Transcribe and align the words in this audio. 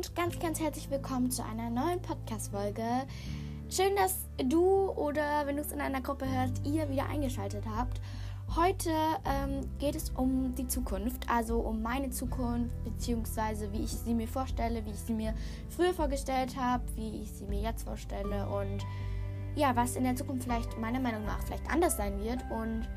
und 0.00 0.16
ganz, 0.16 0.38
ganz 0.38 0.58
herzlich 0.58 0.90
willkommen 0.90 1.30
zu 1.30 1.44
einer 1.44 1.68
neuen 1.68 2.00
Podcast-Folge. 2.00 2.82
Schön, 3.68 3.94
dass 3.96 4.24
du 4.42 4.88
oder 4.92 5.42
wenn 5.44 5.56
du 5.56 5.62
es 5.62 5.72
in 5.72 5.80
einer 5.82 6.00
Gruppe 6.00 6.24
hörst, 6.26 6.64
ihr 6.64 6.88
wieder 6.88 7.06
eingeschaltet 7.06 7.64
habt. 7.68 8.00
Heute 8.56 8.88
ähm, 9.26 9.68
geht 9.78 9.94
es 9.94 10.08
um 10.08 10.54
die 10.54 10.66
Zukunft, 10.66 11.28
also 11.28 11.58
um 11.58 11.82
meine 11.82 12.08
Zukunft, 12.08 12.70
beziehungsweise 12.82 13.70
wie 13.74 13.82
ich 13.82 13.90
sie 13.90 14.14
mir 14.14 14.26
vorstelle, 14.26 14.86
wie 14.86 14.90
ich 14.90 15.00
sie 15.00 15.12
mir 15.12 15.34
früher 15.68 15.92
vorgestellt 15.92 16.56
habe, 16.56 16.82
wie 16.96 17.20
ich 17.20 17.30
sie 17.32 17.44
mir 17.44 17.60
jetzt 17.60 17.82
vorstelle 17.82 18.48
und 18.48 18.82
ja, 19.54 19.76
was 19.76 19.96
in 19.96 20.04
der 20.04 20.16
Zukunft 20.16 20.44
vielleicht 20.44 20.78
meiner 20.78 21.00
Meinung 21.00 21.26
nach 21.26 21.42
vielleicht 21.42 21.70
anders 21.70 21.98
sein 21.98 22.18
wird. 22.20 22.42
Und 22.50 22.88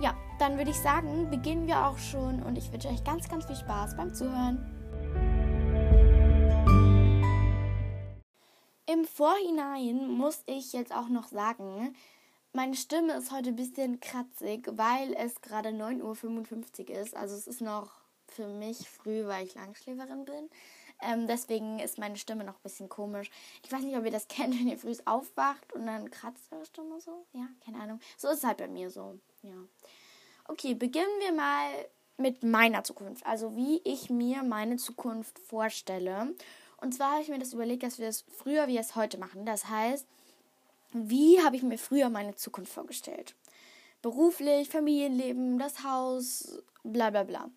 ja, 0.00 0.16
dann 0.40 0.58
würde 0.58 0.72
ich 0.72 0.78
sagen, 0.78 1.30
beginnen 1.30 1.68
wir 1.68 1.86
auch 1.86 1.98
schon 1.98 2.42
und 2.42 2.58
ich 2.58 2.72
wünsche 2.72 2.88
euch 2.88 3.04
ganz, 3.04 3.28
ganz 3.28 3.44
viel 3.44 3.54
Spaß 3.54 3.96
beim 3.96 4.12
Zuhören. 4.12 4.71
Im 8.86 9.04
Vorhinein 9.04 10.08
muss 10.08 10.42
ich 10.46 10.72
jetzt 10.72 10.92
auch 10.92 11.08
noch 11.08 11.28
sagen, 11.28 11.94
meine 12.52 12.74
Stimme 12.74 13.14
ist 13.14 13.30
heute 13.30 13.50
ein 13.50 13.56
bisschen 13.56 14.00
kratzig, 14.00 14.68
weil 14.72 15.14
es 15.14 15.40
gerade 15.40 15.70
9.55 15.70 16.90
Uhr 16.90 16.98
ist. 16.98 17.16
Also 17.16 17.34
es 17.36 17.46
ist 17.46 17.60
noch 17.60 17.92
für 18.26 18.48
mich 18.48 18.88
früh, 18.88 19.26
weil 19.26 19.46
ich 19.46 19.54
Langschläferin 19.54 20.24
bin. 20.24 20.50
Ähm, 21.00 21.26
deswegen 21.26 21.78
ist 21.78 21.98
meine 21.98 22.16
Stimme 22.16 22.44
noch 22.44 22.54
ein 22.54 22.62
bisschen 22.62 22.88
komisch. 22.88 23.30
Ich 23.64 23.72
weiß 23.72 23.82
nicht, 23.82 23.96
ob 23.96 24.04
ihr 24.04 24.10
das 24.10 24.28
kennt, 24.28 24.58
wenn 24.58 24.68
ihr 24.68 24.78
früh 24.78 24.94
aufwacht 25.04 25.72
und 25.72 25.86
dann 25.86 26.10
kratzt 26.10 26.52
eure 26.52 26.66
Stimme 26.66 27.00
so. 27.00 27.24
Ja, 27.32 27.48
keine 27.64 27.80
Ahnung. 27.80 28.00
So 28.16 28.28
ist 28.28 28.38
es 28.38 28.44
halt 28.44 28.58
bei 28.58 28.68
mir 28.68 28.90
so. 28.90 29.18
Ja. 29.42 29.54
Okay, 30.46 30.74
beginnen 30.74 31.20
wir 31.20 31.32
mal 31.32 31.70
mit 32.16 32.42
meiner 32.42 32.84
Zukunft. 32.84 33.24
Also 33.26 33.56
wie 33.56 33.80
ich 33.84 34.10
mir 34.10 34.42
meine 34.42 34.76
Zukunft 34.76 35.38
vorstelle. 35.38 36.34
Und 36.82 36.92
zwar 36.92 37.12
habe 37.12 37.22
ich 37.22 37.28
mir 37.28 37.38
das 37.38 37.52
überlegt, 37.52 37.84
dass 37.84 38.00
wir 38.00 38.08
es 38.08 38.24
früher 38.36 38.66
wie 38.66 38.76
es 38.76 38.96
heute 38.96 39.16
machen. 39.16 39.46
Das 39.46 39.68
heißt, 39.68 40.04
wie 40.92 41.40
habe 41.40 41.54
ich 41.54 41.62
mir 41.62 41.78
früher 41.78 42.10
meine 42.10 42.34
Zukunft 42.34 42.72
vorgestellt? 42.72 43.36
Beruflich, 44.02 44.68
Familienleben, 44.68 45.58
das 45.58 45.84
Haus, 45.84 46.60
bla 46.82 47.10
bla 47.10 47.22
bla. 47.22 47.48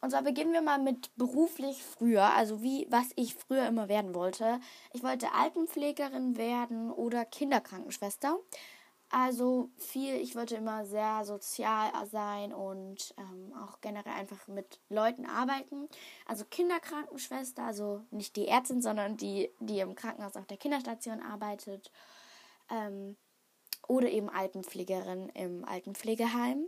Und 0.00 0.10
zwar 0.10 0.22
beginnen 0.22 0.52
wir 0.52 0.62
mal 0.62 0.78
mit 0.78 1.10
beruflich 1.16 1.82
früher, 1.82 2.34
also 2.34 2.62
wie, 2.62 2.86
was 2.88 3.10
ich 3.16 3.34
früher 3.34 3.66
immer 3.66 3.88
werden 3.88 4.14
wollte. 4.14 4.60
Ich 4.92 5.02
wollte 5.02 5.32
Altenpflegerin 5.32 6.36
werden 6.36 6.92
oder 6.92 7.24
Kinderkrankenschwester. 7.24 8.38
Also 9.14 9.70
viel, 9.76 10.14
ich 10.14 10.34
wollte 10.34 10.56
immer 10.56 10.86
sehr 10.86 11.26
sozial 11.26 11.92
sein 12.10 12.54
und 12.54 13.14
ähm, 13.18 13.52
auch 13.62 13.82
generell 13.82 14.14
einfach 14.14 14.48
mit 14.48 14.80
Leuten 14.88 15.26
arbeiten. 15.26 15.86
Also 16.24 16.46
Kinderkrankenschwester, 16.46 17.62
also 17.62 18.00
nicht 18.10 18.36
die 18.36 18.48
Ärztin, 18.48 18.80
sondern 18.80 19.18
die, 19.18 19.50
die 19.60 19.80
im 19.80 19.96
Krankenhaus 19.96 20.34
auf 20.36 20.46
der 20.46 20.56
Kinderstation 20.56 21.20
arbeitet. 21.20 21.92
Ähm, 22.70 23.18
oder 23.86 24.08
eben 24.08 24.30
Altenpflegerin 24.30 25.28
im 25.30 25.66
Altenpflegeheim, 25.66 26.66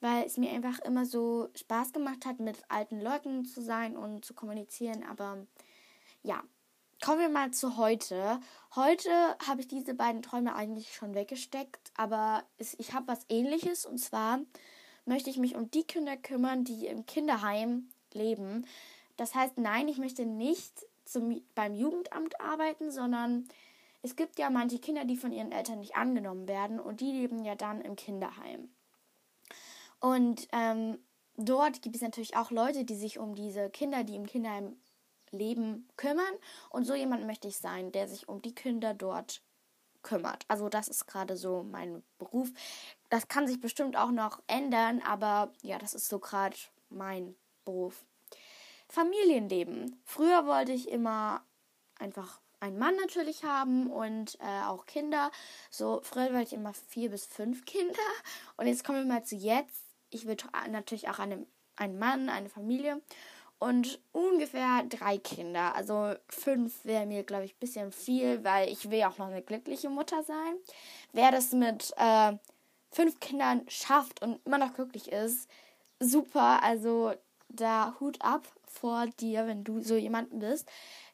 weil 0.00 0.24
es 0.24 0.36
mir 0.36 0.50
einfach 0.50 0.80
immer 0.80 1.04
so 1.06 1.48
Spaß 1.54 1.92
gemacht 1.92 2.26
hat, 2.26 2.40
mit 2.40 2.58
alten 2.68 3.00
Leuten 3.00 3.44
zu 3.44 3.62
sein 3.62 3.96
und 3.96 4.24
zu 4.24 4.34
kommunizieren. 4.34 5.04
Aber 5.04 5.46
ja, 6.22 6.42
Kommen 7.02 7.20
wir 7.20 7.28
mal 7.28 7.50
zu 7.50 7.76
heute. 7.76 8.40
Heute 8.74 9.10
habe 9.46 9.60
ich 9.60 9.68
diese 9.68 9.94
beiden 9.94 10.22
Träume 10.22 10.54
eigentlich 10.54 10.94
schon 10.94 11.14
weggesteckt, 11.14 11.92
aber 11.96 12.44
ich 12.58 12.92
habe 12.92 13.08
was 13.08 13.26
ähnliches 13.28 13.84
und 13.84 13.98
zwar 13.98 14.40
möchte 15.04 15.30
ich 15.30 15.36
mich 15.36 15.54
um 15.54 15.70
die 15.70 15.84
Kinder 15.84 16.16
kümmern, 16.16 16.64
die 16.64 16.86
im 16.86 17.04
Kinderheim 17.06 17.88
leben. 18.12 18.66
Das 19.16 19.34
heißt, 19.34 19.58
nein, 19.58 19.88
ich 19.88 19.98
möchte 19.98 20.24
nicht 20.24 20.86
zum, 21.04 21.42
beim 21.54 21.74
Jugendamt 21.74 22.40
arbeiten, 22.40 22.90
sondern 22.90 23.48
es 24.02 24.16
gibt 24.16 24.38
ja 24.38 24.50
manche 24.50 24.78
Kinder, 24.78 25.04
die 25.04 25.16
von 25.16 25.32
ihren 25.32 25.52
Eltern 25.52 25.80
nicht 25.80 25.96
angenommen 25.96 26.48
werden 26.48 26.80
und 26.80 27.00
die 27.00 27.12
leben 27.12 27.44
ja 27.44 27.54
dann 27.54 27.80
im 27.80 27.96
Kinderheim. 27.96 28.70
Und 30.00 30.48
ähm, 30.52 30.98
dort 31.36 31.82
gibt 31.82 31.96
es 31.96 32.02
natürlich 32.02 32.36
auch 32.36 32.50
Leute, 32.50 32.84
die 32.84 32.96
sich 32.96 33.18
um 33.18 33.34
diese 33.34 33.70
Kinder, 33.70 34.04
die 34.04 34.16
im 34.16 34.26
Kinderheim 34.26 34.76
Leben 35.34 35.88
kümmern. 35.96 36.34
Und 36.70 36.84
so 36.84 36.94
jemand 36.94 37.26
möchte 37.26 37.48
ich 37.48 37.58
sein, 37.58 37.92
der 37.92 38.08
sich 38.08 38.28
um 38.28 38.42
die 38.42 38.54
Kinder 38.54 38.94
dort 38.94 39.42
kümmert. 40.02 40.44
Also 40.48 40.68
das 40.68 40.86
ist 40.86 41.06
gerade 41.06 41.36
so 41.36 41.64
mein 41.64 42.04
Beruf. 42.18 42.52
Das 43.10 43.26
kann 43.26 43.48
sich 43.48 43.60
bestimmt 43.60 43.96
auch 43.96 44.10
noch 44.10 44.40
ändern, 44.46 45.02
aber 45.04 45.52
ja, 45.62 45.78
das 45.78 45.94
ist 45.94 46.08
so 46.08 46.20
gerade 46.20 46.56
mein 46.90 47.34
Beruf. 47.64 48.04
Familienleben. 48.88 50.00
Früher 50.04 50.46
wollte 50.46 50.72
ich 50.72 50.88
immer 50.88 51.42
einfach 51.98 52.40
einen 52.60 52.78
Mann 52.78 52.94
natürlich 52.96 53.44
haben 53.44 53.90
und 53.90 54.38
äh, 54.40 54.62
auch 54.64 54.86
Kinder. 54.86 55.30
So, 55.70 56.00
früher 56.02 56.32
wollte 56.32 56.48
ich 56.48 56.52
immer 56.52 56.72
vier 56.72 57.10
bis 57.10 57.26
fünf 57.26 57.64
Kinder. 57.64 57.94
Und 58.56 58.66
jetzt 58.66 58.84
kommen 58.84 58.98
wir 58.98 59.12
mal 59.12 59.24
zu 59.24 59.36
jetzt. 59.36 59.84
Ich 60.10 60.26
will 60.26 60.36
natürlich 60.70 61.08
auch 61.08 61.18
eine, 61.18 61.46
einen 61.76 61.98
Mann, 61.98 62.28
eine 62.28 62.48
Familie 62.48 63.02
und 63.64 63.98
ungefähr 64.12 64.82
drei 64.90 65.16
Kinder. 65.16 65.74
Also 65.74 66.14
fünf 66.28 66.84
wäre 66.84 67.06
mir, 67.06 67.22
glaube 67.22 67.46
ich, 67.46 67.54
ein 67.54 67.60
bisschen 67.60 67.92
viel, 67.92 68.44
weil 68.44 68.68
ich 68.68 68.90
will 68.90 69.02
auch 69.04 69.16
noch 69.16 69.28
eine 69.28 69.40
glückliche 69.40 69.88
Mutter 69.88 70.22
sein. 70.22 70.56
Wer 71.12 71.30
das 71.30 71.52
mit 71.52 71.92
äh, 71.96 72.34
fünf 72.90 73.18
Kindern 73.20 73.62
schafft 73.68 74.20
und 74.20 74.38
immer 74.44 74.58
noch 74.58 74.74
glücklich 74.74 75.10
ist, 75.10 75.48
super. 75.98 76.62
Also 76.62 77.14
da 77.48 77.96
Hut 78.00 78.20
ab 78.20 78.46
vor 78.66 79.06
dir, 79.18 79.46
wenn 79.46 79.64
du 79.64 79.80
so 79.80 79.96
jemanden 79.96 80.40
bist. 80.40 80.68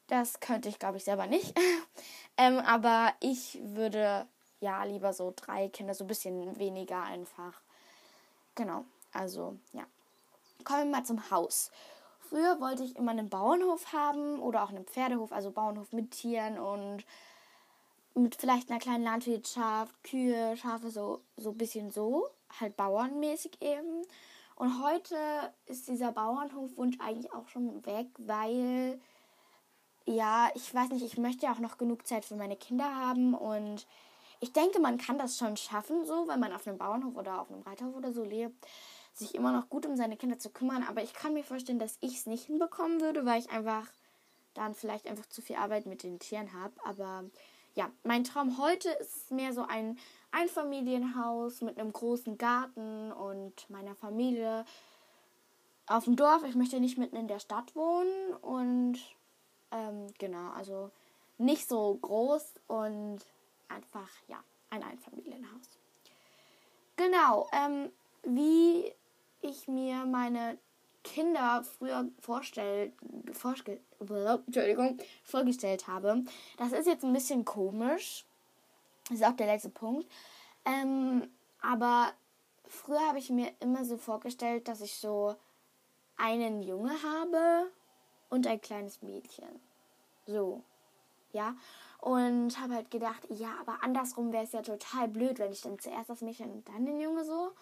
Das 0.08 0.40
könnte 0.40 0.68
ich, 0.68 0.80
glaube 0.80 0.96
ich, 0.96 1.04
selber 1.04 1.28
nicht. 1.28 1.56
ähm, 2.36 2.58
aber 2.58 3.12
ich 3.20 3.60
würde 3.62 4.26
ja 4.58 4.82
lieber 4.82 5.12
so 5.12 5.32
drei 5.36 5.68
Kinder, 5.68 5.94
so 5.94 6.02
ein 6.02 6.08
bisschen 6.08 6.58
weniger 6.58 7.04
einfach. 7.04 7.60
Genau, 8.56 8.84
also 9.12 9.56
ja. 9.72 9.84
Kommen 10.64 10.90
wir 10.90 10.98
mal 10.98 11.04
zum 11.04 11.30
Haus. 11.30 11.70
Früher 12.30 12.60
wollte 12.60 12.84
ich 12.84 12.94
immer 12.94 13.10
einen 13.10 13.28
Bauernhof 13.28 13.92
haben 13.92 14.38
oder 14.38 14.62
auch 14.62 14.68
einen 14.68 14.84
Pferdehof, 14.84 15.32
also 15.32 15.50
Bauernhof 15.50 15.92
mit 15.92 16.12
Tieren 16.12 16.60
und 16.60 17.04
mit 18.14 18.36
vielleicht 18.36 18.70
einer 18.70 18.78
kleinen 18.78 19.02
Landwirtschaft, 19.02 19.92
Kühe, 20.04 20.56
Schafe, 20.56 20.90
so, 20.90 21.22
so 21.36 21.50
ein 21.50 21.58
bisschen 21.58 21.90
so, 21.90 22.28
halt 22.60 22.76
bauernmäßig 22.76 23.60
eben. 23.60 24.06
Und 24.54 24.80
heute 24.80 25.16
ist 25.66 25.88
dieser 25.88 26.12
Bauernhofwunsch 26.12 26.98
eigentlich 27.00 27.32
auch 27.32 27.48
schon 27.48 27.84
weg, 27.84 28.06
weil, 28.18 29.00
ja, 30.06 30.50
ich 30.54 30.72
weiß 30.72 30.90
nicht, 30.90 31.04
ich 31.04 31.18
möchte 31.18 31.46
ja 31.46 31.52
auch 31.52 31.58
noch 31.58 31.78
genug 31.78 32.06
Zeit 32.06 32.24
für 32.24 32.36
meine 32.36 32.56
Kinder 32.56 32.94
haben 32.94 33.34
und 33.34 33.88
ich 34.38 34.52
denke, 34.52 34.78
man 34.78 34.98
kann 34.98 35.18
das 35.18 35.36
schon 35.36 35.56
schaffen, 35.56 36.04
so, 36.04 36.28
wenn 36.28 36.38
man 36.38 36.52
auf 36.52 36.64
einem 36.64 36.78
Bauernhof 36.78 37.16
oder 37.16 37.40
auf 37.40 37.50
einem 37.50 37.62
Reiterhof 37.62 37.96
oder 37.96 38.12
so 38.12 38.22
lebt 38.22 38.64
sich 39.20 39.34
immer 39.34 39.52
noch 39.52 39.68
gut 39.68 39.86
um 39.86 39.96
seine 39.96 40.16
Kinder 40.16 40.38
zu 40.38 40.50
kümmern. 40.50 40.84
Aber 40.88 41.02
ich 41.02 41.14
kann 41.14 41.32
mir 41.32 41.44
vorstellen, 41.44 41.78
dass 41.78 41.96
ich 42.00 42.16
es 42.16 42.26
nicht 42.26 42.46
hinbekommen 42.46 43.00
würde, 43.00 43.24
weil 43.24 43.40
ich 43.40 43.50
einfach 43.50 43.86
dann 44.54 44.74
vielleicht 44.74 45.06
einfach 45.06 45.26
zu 45.26 45.40
viel 45.42 45.56
Arbeit 45.56 45.86
mit 45.86 46.02
den 46.02 46.18
Tieren 46.18 46.52
habe. 46.52 46.74
Aber 46.84 47.24
ja, 47.74 47.90
mein 48.02 48.24
Traum 48.24 48.58
heute 48.58 48.90
ist 48.90 49.30
mehr 49.30 49.52
so 49.52 49.62
ein 49.62 49.98
Einfamilienhaus 50.32 51.60
mit 51.60 51.78
einem 51.78 51.92
großen 51.92 52.36
Garten 52.36 53.12
und 53.12 53.68
meiner 53.70 53.94
Familie 53.94 54.64
auf 55.86 56.04
dem 56.04 56.16
Dorf. 56.16 56.42
Ich 56.44 56.54
möchte 56.54 56.80
nicht 56.80 56.98
mitten 56.98 57.16
in 57.16 57.28
der 57.28 57.38
Stadt 57.38 57.74
wohnen 57.76 58.34
und 58.42 58.98
ähm, 59.70 60.06
genau, 60.18 60.50
also 60.50 60.90
nicht 61.38 61.68
so 61.68 61.94
groß 61.94 62.54
und 62.66 63.20
einfach, 63.68 64.10
ja, 64.28 64.42
ein 64.70 64.82
Einfamilienhaus. 64.82 65.68
Genau, 66.96 67.48
ähm, 67.52 67.90
wie 68.24 68.92
ich 69.42 69.68
mir 69.68 70.04
meine 70.06 70.58
Kinder 71.02 71.62
früher 71.62 72.08
vorstell, 72.20 72.92
vorstell, 73.32 73.80
Entschuldigung, 73.98 74.98
vorgestellt 75.22 75.88
habe. 75.88 76.24
Das 76.58 76.72
ist 76.72 76.86
jetzt 76.86 77.04
ein 77.04 77.12
bisschen 77.12 77.44
komisch. 77.44 78.24
Das 79.08 79.18
ist 79.18 79.24
auch 79.24 79.36
der 79.36 79.46
letzte 79.46 79.70
Punkt. 79.70 80.06
Ähm, 80.64 81.28
aber 81.60 82.12
früher 82.66 83.00
habe 83.08 83.18
ich 83.18 83.30
mir 83.30 83.50
immer 83.60 83.84
so 83.84 83.96
vorgestellt, 83.96 84.68
dass 84.68 84.80
ich 84.80 84.94
so 84.94 85.36
einen 86.16 86.62
Junge 86.62 86.92
habe 87.02 87.70
und 88.28 88.46
ein 88.46 88.60
kleines 88.60 89.02
Mädchen. 89.02 89.60
So. 90.26 90.62
Ja. 91.32 91.56
Und 92.00 92.58
habe 92.58 92.74
halt 92.74 92.90
gedacht, 92.90 93.26
ja, 93.28 93.54
aber 93.60 93.82
andersrum 93.82 94.32
wäre 94.32 94.44
es 94.44 94.52
ja 94.52 94.62
total 94.62 95.08
blöd, 95.08 95.38
wenn 95.38 95.52
ich 95.52 95.60
dann 95.60 95.78
zuerst 95.78 96.08
das 96.08 96.22
Mädchen 96.22 96.50
und 96.50 96.68
dann 96.68 96.86
den 96.86 97.00
Junge 97.00 97.24
so. 97.24 97.52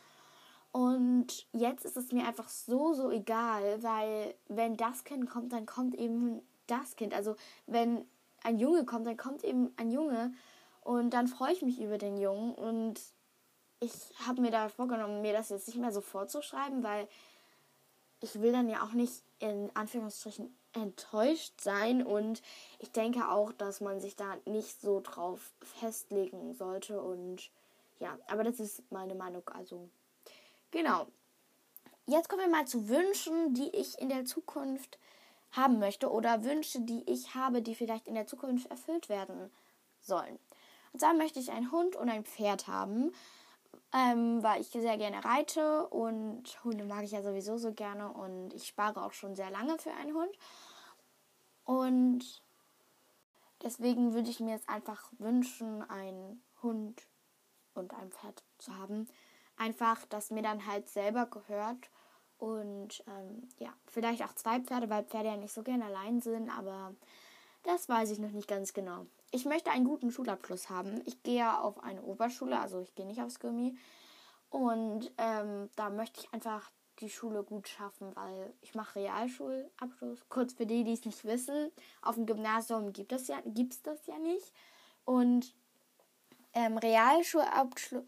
Und 0.72 1.46
jetzt 1.52 1.84
ist 1.84 1.96
es 1.96 2.12
mir 2.12 2.26
einfach 2.26 2.48
so, 2.48 2.92
so 2.92 3.10
egal, 3.10 3.82
weil 3.82 4.34
wenn 4.48 4.76
das 4.76 5.04
Kind 5.04 5.28
kommt, 5.28 5.52
dann 5.52 5.66
kommt 5.66 5.94
eben 5.94 6.42
das 6.66 6.96
Kind. 6.96 7.14
Also 7.14 7.36
wenn 7.66 8.04
ein 8.42 8.58
Junge 8.58 8.84
kommt, 8.84 9.06
dann 9.06 9.16
kommt 9.16 9.44
eben 9.44 9.72
ein 9.76 9.90
Junge. 9.90 10.32
Und 10.82 11.10
dann 11.10 11.26
freue 11.26 11.52
ich 11.52 11.62
mich 11.62 11.80
über 11.80 11.98
den 11.98 12.18
Jungen. 12.18 12.54
Und 12.54 13.00
ich 13.80 13.92
habe 14.26 14.40
mir 14.40 14.50
da 14.50 14.68
vorgenommen, 14.68 15.22
mir 15.22 15.32
das 15.32 15.48
jetzt 15.48 15.68
nicht 15.68 15.78
mehr 15.78 15.92
so 15.92 16.00
vorzuschreiben, 16.00 16.82
weil 16.82 17.08
ich 18.20 18.40
will 18.40 18.52
dann 18.52 18.68
ja 18.68 18.82
auch 18.82 18.92
nicht 18.92 19.22
in 19.38 19.70
Anführungsstrichen 19.74 20.54
enttäuscht 20.74 21.60
sein. 21.60 22.04
Und 22.04 22.42
ich 22.78 22.92
denke 22.92 23.28
auch, 23.28 23.52
dass 23.52 23.80
man 23.80 24.00
sich 24.00 24.16
da 24.16 24.36
nicht 24.44 24.80
so 24.80 25.00
drauf 25.00 25.52
festlegen 25.60 26.54
sollte. 26.54 27.00
Und 27.00 27.50
ja, 28.00 28.18
aber 28.28 28.44
das 28.44 28.60
ist 28.60 28.82
meine 28.90 29.14
Meinung, 29.14 29.48
also 29.48 29.88
genau. 30.70 31.06
Jetzt 32.06 32.28
kommen 32.28 32.42
wir 32.42 32.48
mal 32.48 32.66
zu 32.66 32.88
Wünschen, 32.88 33.54
die 33.54 33.68
ich 33.68 33.98
in 33.98 34.08
der 34.08 34.24
Zukunft 34.24 34.98
haben 35.50 35.78
möchte 35.78 36.10
oder 36.10 36.44
Wünsche, 36.44 36.80
die 36.80 37.02
ich 37.10 37.34
habe, 37.34 37.62
die 37.62 37.74
vielleicht 37.74 38.08
in 38.08 38.14
der 38.14 38.26
Zukunft 38.26 38.70
erfüllt 38.70 39.08
werden 39.08 39.50
sollen. 40.00 40.38
Und 40.92 41.00
zwar 41.00 41.14
möchte 41.14 41.38
ich 41.38 41.50
einen 41.52 41.70
Hund 41.70 41.96
und 41.96 42.08
ein 42.08 42.24
Pferd 42.24 42.66
haben, 42.66 43.12
ähm, 43.92 44.42
weil 44.42 44.60
ich 44.60 44.68
sehr 44.68 44.98
gerne 44.98 45.24
reite 45.24 45.86
und 45.88 46.62
Hunde 46.64 46.84
mag 46.84 47.04
ich 47.04 47.12
ja 47.12 47.22
sowieso 47.22 47.56
so 47.58 47.72
gerne 47.72 48.12
und 48.12 48.54
ich 48.54 48.66
spare 48.66 49.04
auch 49.04 49.12
schon 49.12 49.34
sehr 49.34 49.50
lange 49.50 49.78
für 49.78 49.92
einen 49.92 50.14
Hund. 50.14 50.38
Und 51.64 52.42
deswegen 53.62 54.14
würde 54.14 54.30
ich 54.30 54.40
mir 54.40 54.54
jetzt 54.54 54.68
einfach 54.68 55.10
wünschen, 55.18 55.82
einen 55.90 56.42
Hund 56.62 57.06
und 57.74 57.94
ein 57.94 58.10
Pferd 58.10 58.42
zu 58.58 58.76
haben. 58.76 59.08
Einfach, 59.58 60.04
dass 60.06 60.30
mir 60.30 60.42
dann 60.42 60.66
halt 60.66 60.88
selber 60.88 61.26
gehört 61.26 61.90
und 62.38 63.02
ähm, 63.08 63.48
ja, 63.58 63.72
vielleicht 63.86 64.22
auch 64.22 64.34
zwei 64.34 64.60
Pferde, 64.60 64.88
weil 64.88 65.04
Pferde 65.04 65.28
ja 65.28 65.36
nicht 65.36 65.52
so 65.52 65.62
gerne 65.62 65.86
allein 65.86 66.20
sind, 66.20 66.48
aber 66.56 66.94
das 67.64 67.88
weiß 67.88 68.10
ich 68.12 68.18
noch 68.18 68.30
nicht 68.30 68.48
ganz 68.48 68.72
genau. 68.72 69.06
Ich 69.30 69.44
möchte 69.44 69.70
einen 69.70 69.84
guten 69.84 70.10
Schulabschluss 70.10 70.70
haben. 70.70 71.02
Ich 71.04 71.22
gehe 71.22 71.60
auf 71.60 71.82
eine 71.82 72.02
Oberschule, 72.02 72.58
also 72.58 72.80
ich 72.80 72.94
gehe 72.94 73.06
nicht 73.06 73.20
aufs 73.20 73.40
Gummi. 73.40 73.76
Und 74.48 75.12
ähm, 75.18 75.68
da 75.76 75.90
möchte 75.90 76.20
ich 76.20 76.32
einfach 76.32 76.70
die 77.00 77.10
Schule 77.10 77.42
gut 77.42 77.68
schaffen, 77.68 78.14
weil 78.14 78.54
ich 78.60 78.74
mache 78.74 79.00
Realschulabschluss. 79.00 80.20
Kurz 80.28 80.54
für 80.54 80.66
die, 80.66 80.84
die 80.84 80.94
es 80.94 81.04
nicht 81.04 81.24
wissen, 81.24 81.70
auf 82.00 82.14
dem 82.14 82.26
Gymnasium 82.26 82.92
gibt 82.92 83.12
es 83.12 83.28
ja, 83.28 83.38
gibt's 83.44 83.82
das 83.82 84.06
ja 84.06 84.18
nicht. 84.18 84.52
Und 85.04 85.54
ähm, 86.58 86.76
Realschulabschluss, 86.76 88.02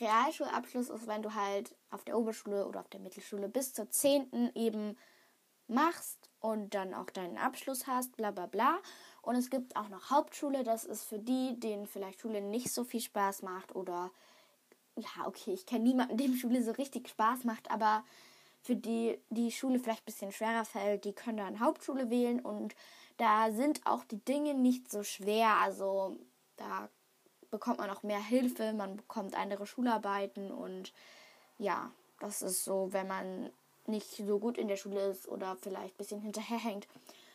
Realschulabschluss 0.00 0.88
ist, 0.88 1.06
wenn 1.06 1.22
du 1.22 1.34
halt 1.34 1.76
auf 1.90 2.02
der 2.04 2.18
Oberschule 2.18 2.66
oder 2.66 2.80
auf 2.80 2.88
der 2.88 3.00
Mittelschule 3.00 3.50
bis 3.50 3.74
zur 3.74 3.90
10. 3.90 4.52
eben 4.54 4.96
machst 5.68 6.30
und 6.40 6.74
dann 6.74 6.94
auch 6.94 7.10
deinen 7.10 7.36
Abschluss 7.36 7.86
hast, 7.86 8.16
bla 8.16 8.30
bla 8.30 8.46
bla. 8.46 8.78
Und 9.20 9.36
es 9.36 9.50
gibt 9.50 9.76
auch 9.76 9.90
noch 9.90 10.08
Hauptschule, 10.08 10.64
das 10.64 10.86
ist 10.86 11.04
für 11.04 11.18
die, 11.18 11.60
denen 11.60 11.86
vielleicht 11.86 12.20
Schule 12.20 12.40
nicht 12.40 12.72
so 12.72 12.84
viel 12.84 13.00
Spaß 13.00 13.42
macht 13.42 13.76
oder 13.76 14.10
ja, 14.96 15.26
okay, 15.26 15.52
ich 15.52 15.66
kenne 15.66 15.84
niemanden, 15.84 16.16
dem 16.24 16.36
Schule 16.36 16.62
so 16.62 16.70
richtig 16.72 17.10
Spaß 17.10 17.44
macht, 17.44 17.70
aber 17.70 18.02
für 18.62 18.76
die 18.76 19.18
die 19.28 19.50
Schule 19.50 19.78
vielleicht 19.78 20.02
ein 20.02 20.06
bisschen 20.06 20.32
schwerer 20.32 20.64
fällt, 20.64 21.04
die 21.04 21.12
können 21.12 21.36
dann 21.36 21.60
Hauptschule 21.60 22.08
wählen 22.08 22.40
und 22.40 22.74
da 23.18 23.52
sind 23.52 23.86
auch 23.86 24.04
die 24.04 24.24
Dinge 24.24 24.54
nicht 24.54 24.90
so 24.90 25.02
schwer. 25.02 25.56
Also 25.62 26.18
da 26.60 26.88
bekommt 27.50 27.78
man 27.78 27.90
auch 27.90 28.02
mehr 28.02 28.22
Hilfe, 28.22 28.72
man 28.72 28.96
bekommt 28.96 29.34
andere 29.34 29.66
Schularbeiten 29.66 30.52
und 30.52 30.92
ja, 31.58 31.90
das 32.20 32.42
ist 32.42 32.64
so, 32.64 32.92
wenn 32.92 33.08
man 33.08 33.50
nicht 33.86 34.08
so 34.10 34.38
gut 34.38 34.58
in 34.58 34.68
der 34.68 34.76
Schule 34.76 35.08
ist 35.08 35.26
oder 35.26 35.56
vielleicht 35.56 35.94
ein 35.94 35.98
bisschen 35.98 36.20
hinterherhängt. 36.20 36.86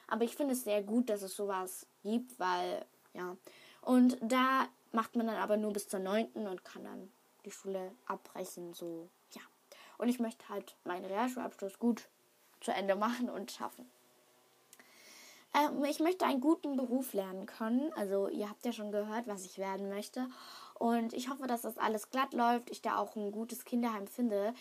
Aber 0.08 0.24
ich 0.24 0.36
finde 0.36 0.54
es 0.54 0.64
sehr 0.64 0.84
gut, 0.84 1.10
dass 1.10 1.22
es 1.24 1.36
sowas 1.36 1.88
gibt, 2.04 2.40
weil, 2.40 2.86
ja. 3.14 3.36
Und 3.82 4.18
da 4.22 4.68
macht 4.92 5.16
man 5.16 5.28
dann 5.28 5.38
aber 5.38 5.58
nur 5.58 5.74
bis 5.74 5.88
zur 5.88 6.00
9. 6.00 6.48
und 6.48 6.64
kann 6.64 6.84
dann 6.84 7.12
die 7.44 7.52
Schule 7.52 7.92
abbrechen, 8.06 8.74
so, 8.74 9.10
ja. 9.32 9.42
Und 9.98 10.08
ich 10.08 10.20
möchte 10.20 10.48
halt 10.50 10.76
meinen 10.84 11.06
Realschulabschluss 11.06 11.80
gut 11.80 12.08
zu 12.62 12.72
Ende 12.72 12.96
machen 13.06 13.30
und 13.30 13.52
schaffen. 13.52 13.90
Ähm, 15.56 15.84
ich 15.86 16.00
möchte 16.00 16.26
einen 16.26 16.42
guten 16.42 16.76
Beruf 16.76 17.14
lernen 17.14 17.46
können. 17.46 17.92
Also 17.96 18.28
ihr 18.28 18.50
habt 18.50 18.66
ja 18.66 18.74
schon 18.74 18.92
gehört, 18.92 19.28
was 19.28 19.46
ich 19.46 19.58
werden 19.58 19.90
möchte. 19.90 20.28
Und 20.74 21.14
ich 21.14 21.30
hoffe, 21.30 21.48
dass 21.48 21.62
das 21.62 21.78
alles 21.78 22.10
glatt 22.10 22.34
läuft. 22.34 22.70
Ich 22.70 22.82
da 22.82 22.98
auch 22.98 23.16
ein 23.16 23.32
gutes 23.32 23.64
Kinderheim 23.64 24.08
finde. 24.08 24.54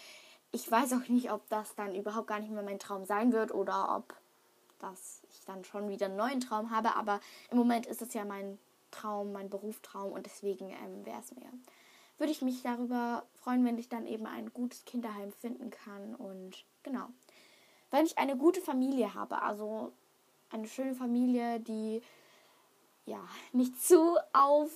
Ich 0.53 0.71
weiß 0.71 0.93
auch 0.93 1.09
nicht, 1.09 1.33
ob 1.33 1.49
das 1.49 1.75
dann 1.75 1.95
überhaupt 1.95 2.29
gar 2.29 2.39
nicht 2.39 2.53
mehr 2.53 2.63
mein 2.63 2.79
Traum 2.79 3.05
sein 3.05 3.33
wird 3.33 3.53
oder 3.53 3.97
ob 3.97 4.15
das 4.79 5.23
ich 5.31 5.45
dann 5.45 5.65
schon 5.65 5.89
wieder 5.89 6.07
einen 6.07 6.17
neuen 6.17 6.41
Traum 6.41 6.71
habe. 6.71 6.95
Aber 6.95 7.21
im 7.51 7.59
Moment 7.59 7.87
ist 7.87 8.03
es 8.03 8.15
ja 8.15 8.25
mein 8.25 8.59
Traum, 8.93 9.33
mein 9.33 9.51
Berufstraum 9.51 10.13
und 10.13 10.27
deswegen 10.27 10.71
ähm, 10.71 11.05
wäre 11.05 11.19
es 11.19 11.35
mir. 11.35 11.49
Würde 12.19 12.31
ich 12.31 12.43
mich 12.43 12.63
darüber 12.63 13.25
freuen, 13.43 13.65
wenn 13.65 13.79
ich 13.79 13.89
dann 13.89 14.07
eben 14.07 14.27
ein 14.27 14.53
gutes 14.53 14.85
Kinderheim 14.85 15.33
finden 15.33 15.71
kann 15.71 16.15
und 16.15 16.65
genau. 16.85 17.09
Wenn 17.91 18.07
ich 18.07 18.19
eine 18.19 18.37
gute 18.37 18.61
Familie 18.61 19.15
habe, 19.15 19.43
also 19.43 19.93
eine 20.55 20.69
schöne 20.69 20.95
Familie, 20.95 21.61
die 21.61 22.01
ja 23.07 23.21
nicht 23.53 23.81
zu 23.83 24.17
auf, 24.33 24.71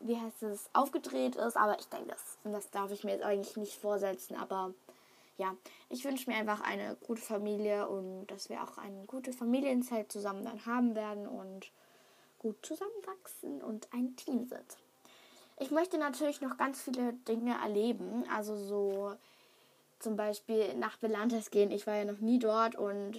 wie 0.00 0.16
heißt 0.16 0.44
es, 0.44 0.70
aufgedreht 0.72 1.36
ist, 1.36 1.56
aber 1.56 1.78
ich 1.78 1.88
denke, 1.88 2.08
das, 2.08 2.38
das 2.44 2.70
darf 2.70 2.90
ich 2.92 3.04
mir 3.04 3.12
jetzt 3.12 3.24
eigentlich 3.24 3.56
nicht 3.56 3.74
vorsetzen, 3.74 4.36
aber 4.36 4.72
ja, 5.36 5.54
ich 5.88 6.04
wünsche 6.04 6.30
mir 6.30 6.36
einfach 6.36 6.60
eine 6.60 6.96
gute 7.06 7.20
Familie 7.20 7.88
und 7.88 8.26
dass 8.28 8.48
wir 8.48 8.62
auch 8.62 8.78
eine 8.78 9.04
gute 9.06 9.32
Familienzeit 9.32 10.10
zusammen 10.10 10.44
dann 10.44 10.66
haben 10.66 10.94
werden 10.94 11.26
und 11.26 11.70
gut 12.38 12.56
zusammenwachsen 12.64 13.62
und 13.62 13.88
ein 13.92 14.16
Team 14.16 14.46
sind. 14.46 14.78
Ich 15.60 15.70
möchte 15.70 15.98
natürlich 15.98 16.40
noch 16.40 16.56
ganz 16.56 16.80
viele 16.80 17.12
Dinge 17.12 17.56
erleben, 17.60 18.24
also 18.32 18.56
so 18.56 19.14
zum 19.98 20.16
Beispiel 20.16 20.74
nach 20.74 20.96
Belantes 20.98 21.50
gehen. 21.50 21.72
Ich 21.72 21.86
war 21.88 21.96
ja 21.96 22.04
noch 22.04 22.20
nie 22.20 22.38
dort 22.38 22.76
und 22.76 23.16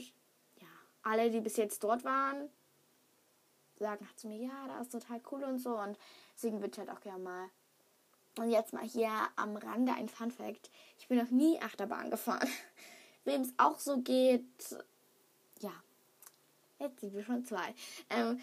alle, 1.03 1.29
die 1.31 1.41
bis 1.41 1.57
jetzt 1.57 1.83
dort 1.83 2.03
waren, 2.03 2.49
sagen 3.77 4.07
zu 4.15 4.27
mir, 4.27 4.37
ja, 4.37 4.67
da 4.67 4.79
ist 4.81 4.91
total 4.91 5.21
cool 5.31 5.43
und 5.43 5.59
so. 5.59 5.77
Und 5.77 5.97
deswegen 6.35 6.59
würde 6.59 6.71
ich 6.71 6.79
halt 6.79 6.89
auch 6.89 7.01
gerne 7.01 7.23
mal. 7.23 7.49
Und 8.37 8.51
jetzt 8.51 8.73
mal 8.73 8.83
hier 8.83 9.11
am 9.35 9.57
Rande 9.57 9.93
ein 9.93 10.09
Fun 10.09 10.31
Fact. 10.31 10.69
Ich 10.99 11.07
bin 11.07 11.17
noch 11.17 11.29
nie 11.29 11.61
Achterbahn 11.61 12.11
gefahren. 12.11 12.47
Wem 13.25 13.41
es 13.41 13.53
auch 13.57 13.79
so 13.79 13.97
geht, 13.99 14.45
ja. 15.59 15.73
Jetzt 16.77 17.01
sind 17.01 17.13
wir 17.13 17.23
schon 17.23 17.43
zwei. 17.43 17.73
Ähm, 18.09 18.39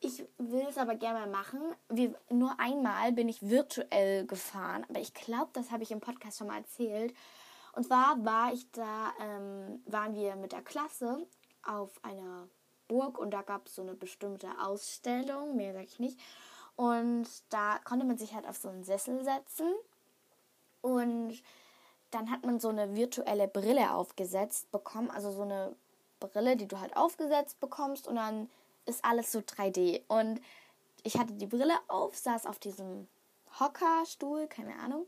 ich 0.00 0.24
will 0.38 0.66
es 0.68 0.78
aber 0.78 0.96
gerne 0.96 1.20
mal 1.20 1.30
machen. 1.30 1.60
Wir, 1.88 2.14
nur 2.28 2.58
einmal 2.58 3.12
bin 3.12 3.28
ich 3.28 3.48
virtuell 3.48 4.26
gefahren, 4.26 4.84
aber 4.88 5.00
ich 5.00 5.14
glaube, 5.14 5.50
das 5.52 5.70
habe 5.70 5.84
ich 5.84 5.90
im 5.90 6.00
Podcast 6.00 6.38
schon 6.38 6.48
mal 6.48 6.58
erzählt. 6.58 7.14
Und 7.72 7.84
zwar 7.84 8.24
war 8.24 8.52
ich 8.52 8.70
da, 8.72 9.12
ähm, 9.20 9.82
waren 9.86 10.14
wir 10.14 10.34
mit 10.36 10.52
der 10.52 10.62
Klasse 10.62 11.26
auf 11.68 11.90
einer 12.02 12.48
Burg 12.88 13.18
und 13.18 13.30
da 13.30 13.42
gab 13.42 13.66
es 13.66 13.74
so 13.74 13.82
eine 13.82 13.94
bestimmte 13.94 14.48
Ausstellung, 14.60 15.56
mehr 15.56 15.72
sage 15.72 15.86
ich 15.86 15.98
nicht. 15.98 16.18
Und 16.76 17.26
da 17.50 17.78
konnte 17.84 18.04
man 18.04 18.18
sich 18.18 18.34
halt 18.34 18.46
auf 18.46 18.56
so 18.56 18.68
einen 18.68 18.84
Sessel 18.84 19.24
setzen 19.24 19.72
und 20.82 21.42
dann 22.10 22.30
hat 22.30 22.44
man 22.44 22.60
so 22.60 22.68
eine 22.68 22.94
virtuelle 22.94 23.48
Brille 23.48 23.92
aufgesetzt 23.92 24.70
bekommen, 24.70 25.10
also 25.10 25.32
so 25.32 25.42
eine 25.42 25.74
Brille, 26.20 26.56
die 26.56 26.68
du 26.68 26.80
halt 26.80 26.96
aufgesetzt 26.96 27.60
bekommst 27.60 28.06
und 28.06 28.16
dann 28.16 28.48
ist 28.84 29.04
alles 29.04 29.32
so 29.32 29.40
3D. 29.40 30.02
Und 30.08 30.40
ich 31.02 31.18
hatte 31.18 31.32
die 31.34 31.46
Brille 31.46 31.74
auf, 31.88 32.16
saß 32.16 32.46
auf 32.46 32.58
diesem 32.58 33.08
Hockerstuhl, 33.58 34.46
keine 34.46 34.76
Ahnung. 34.78 35.06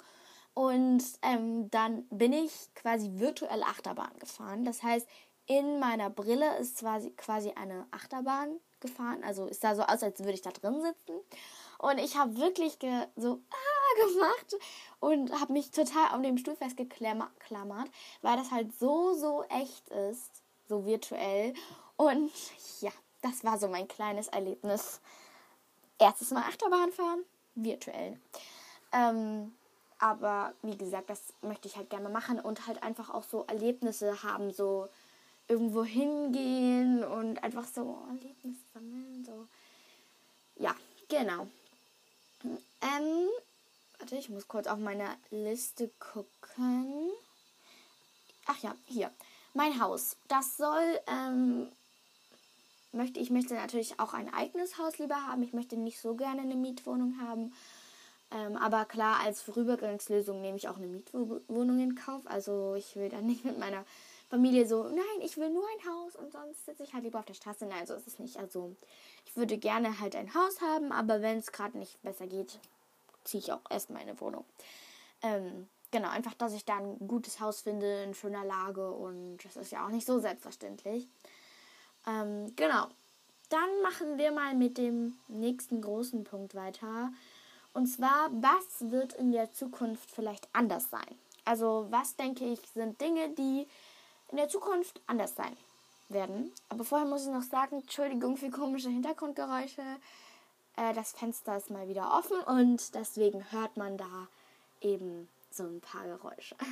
Und 0.54 1.04
ähm, 1.22 1.70
dann 1.70 2.04
bin 2.08 2.32
ich 2.32 2.52
quasi 2.74 3.10
virtuell 3.14 3.62
Achterbahn 3.62 4.18
gefahren. 4.18 4.64
Das 4.64 4.82
heißt, 4.82 5.06
in 5.49 5.81
meiner 5.81 6.11
Brille 6.11 6.59
ist 6.59 6.78
quasi, 7.17 7.52
eine 7.57 7.87
Achterbahn 7.90 8.61
gefahren. 8.81 9.25
Also 9.25 9.49
es 9.49 9.61
sah 9.61 9.75
so 9.75 9.83
aus, 9.83 10.02
als 10.02 10.21
würde 10.21 10.35
ich 10.35 10.43
da 10.43 10.50
drin 10.50 10.83
sitzen. 10.83 11.19
Und 11.78 11.99
ich 11.99 12.17
habe 12.17 12.37
wirklich 12.37 12.78
ge 12.78 13.07
so 13.17 13.40
ah, 13.50 14.07
gemacht 14.07 14.57
und 15.00 15.40
habe 15.40 15.55
mich 15.55 15.71
total 15.71 16.09
an 16.11 16.23
dem 16.23 16.37
Stuhl 16.37 16.55
festgeklammert, 16.55 17.90
weil 18.21 18.37
das 18.37 18.50
halt 18.50 18.78
so, 18.78 19.14
so 19.14 19.43
echt 19.45 19.88
ist, 19.88 20.43
so 20.69 20.85
virtuell. 20.85 21.55
Und 21.97 22.31
ja, 22.81 22.93
das 23.23 23.43
war 23.43 23.59
so 23.59 23.69
mein 23.69 23.88
kleines 23.88 24.28
Erlebnis. 24.28 25.00
Erstes 25.99 26.31
Mal 26.31 26.43
Achterbahn 26.43 26.93
fahren, 26.93 27.25
virtuell. 27.55 28.21
Ähm, 28.93 29.52
aber 29.99 30.52
wie 30.62 30.76
gesagt, 30.76 31.11
das 31.11 31.33
möchte 31.40 31.69
ich 31.69 31.76
halt 31.76 31.90
gerne 31.90 32.09
machen 32.09 32.38
und 32.38 32.67
halt 32.67 32.83
einfach 32.83 33.11
auch 33.11 33.25
so 33.25 33.45
Erlebnisse 33.49 34.23
haben, 34.23 34.52
so 34.52 34.88
irgendwo 35.49 35.83
hingehen 35.83 37.02
und 37.02 37.43
einfach 37.43 37.67
so 37.67 37.99
Erlebnisse 38.09 38.61
sammeln. 38.75 39.25
So. 39.25 39.49
Ja, 40.57 40.75
genau. 41.09 41.49
Ähm, 42.45 43.28
warte, 43.99 44.17
ich 44.17 44.28
muss 44.28 44.47
kurz 44.47 44.67
auf 44.67 44.78
meine 44.78 45.17
Liste 45.31 45.90
gucken. 45.99 47.11
Ach 48.47 48.59
ja, 48.62 48.75
hier. 48.87 49.11
Mein 49.55 49.81
Haus. 49.81 50.17
Das 50.28 50.57
soll, 50.57 51.00
ähm, 51.07 51.69
möchte, 52.93 53.19
ich 53.19 53.31
möchte 53.31 53.55
natürlich 53.55 53.99
auch 53.99 54.14
ein 54.14 54.33
eigenes 54.33 54.78
Haus 54.78 54.99
lieber 54.99 55.26
haben. 55.26 55.43
Ich 55.43 55.52
möchte 55.52 55.76
nicht 55.76 56.00
so 56.00 56.14
gerne 56.14 56.43
eine 56.43 56.55
Mietwohnung 56.55 57.21
haben. 57.21 57.52
Ähm, 58.31 58.57
aber 58.57 58.85
klar, 58.85 59.21
als 59.21 59.40
Vorübergangslösung 59.40 60.43
nehme 60.43 60.59
ich 60.59 60.69
auch 60.69 60.76
eine 60.76 60.87
Mietwohnung 60.87 61.81
in 61.81 61.95
Kauf. 61.95 62.23
Also 62.26 62.75
ich 62.75 62.95
will 62.97 63.09
dann 63.09 63.26
nicht 63.26 63.45
mit 63.45 63.59
meiner 63.59 63.85
Familie 64.28 64.66
so, 64.66 64.85
nein, 64.85 65.20
ich 65.23 65.37
will 65.38 65.49
nur 65.50 65.64
ein 65.64 65.90
Haus 65.90 66.16
und 66.16 66.32
sonst 66.32 66.66
sitze 66.66 66.82
ich 66.82 66.92
halt 66.92 67.04
lieber 67.04 67.18
auf 67.18 67.25
der 67.25 67.35
Straße. 67.35 67.64
Nein, 67.66 67.87
so 67.87 67.94
ist 67.94 68.06
es 68.06 68.18
nicht. 68.18 68.37
Also 68.37 68.76
ich 69.25 69.37
würde 69.37 69.56
gerne 69.56 70.00
halt 70.00 70.14
ein 70.16 70.35
Haus 70.35 70.61
haben, 70.61 70.92
aber 70.92 71.23
wenn 71.23 71.38
es 71.38 71.52
gerade 71.52 71.78
nicht 71.78 72.00
besser 72.02 72.26
geht, 72.26 72.58
ziehe 73.25 73.42
ich 73.42 73.52
auch 73.52 73.61
erstmal 73.70 74.02
eine 74.02 74.20
Wohnung. 74.20 74.44
Ähm, 75.23 75.68
genau, 75.90 76.11
einfach, 76.11 76.35
dass 76.35 76.52
ich 76.52 76.64
da 76.64 76.76
ein 76.76 77.08
gutes 77.08 77.40
Haus 77.40 77.62
finde, 77.62 78.02
in 78.02 78.14
schöner 78.14 78.44
Lage 78.44 78.90
und 78.90 79.38
das 79.44 79.56
ist 79.56 79.73
ja 79.73 79.87
auch 79.87 79.90
nicht 79.90 80.06
so 80.06 80.18
selbstverständlich. 80.18 81.06
Ähm, 82.06 82.54
genau. 82.54 82.87
Dann 83.49 83.82
machen 83.82 84.18
wir 84.18 84.30
mal 84.30 84.54
mit 84.54 84.76
dem 84.76 85.18
nächsten 85.28 85.80
großen 85.80 86.25
Punkt 86.25 86.54
weiter. 86.54 87.11
Und 87.73 87.87
zwar, 87.87 88.28
was 88.30 88.90
wird 88.90 89.14
in 89.14 89.32
der 89.32 89.52
Zukunft 89.52 90.11
vielleicht 90.11 90.49
anders 90.52 90.90
sein? 90.90 91.16
Also, 91.47 91.87
was 91.88 92.14
denke 92.16 92.44
ich, 92.44 92.61
sind 92.75 93.00
Dinge, 93.00 93.30
die 93.30 93.66
in 94.30 94.37
der 94.37 94.49
Zukunft 94.49 95.00
anders 95.06 95.35
sein 95.35 95.56
werden. 96.08 96.52
Aber 96.68 96.85
vorher 96.85 97.06
muss 97.06 97.26
ich 97.26 97.32
noch 97.32 97.42
sagen, 97.42 97.80
Entschuldigung 97.80 98.37
für 98.37 98.50
komische 98.50 98.88
Hintergrundgeräusche. 98.88 99.82
Äh, 100.76 100.94
das 100.94 101.12
Fenster 101.12 101.56
ist 101.56 101.70
mal 101.70 101.88
wieder 101.88 102.16
offen 102.16 102.40
und 102.40 102.94
deswegen 102.94 103.50
hört 103.52 103.76
man 103.76 103.97
da 103.97 104.28
eben 104.80 105.28
so 105.50 105.64
ein 105.64 105.80
paar 105.80 106.04
Geräusche. 106.04 106.56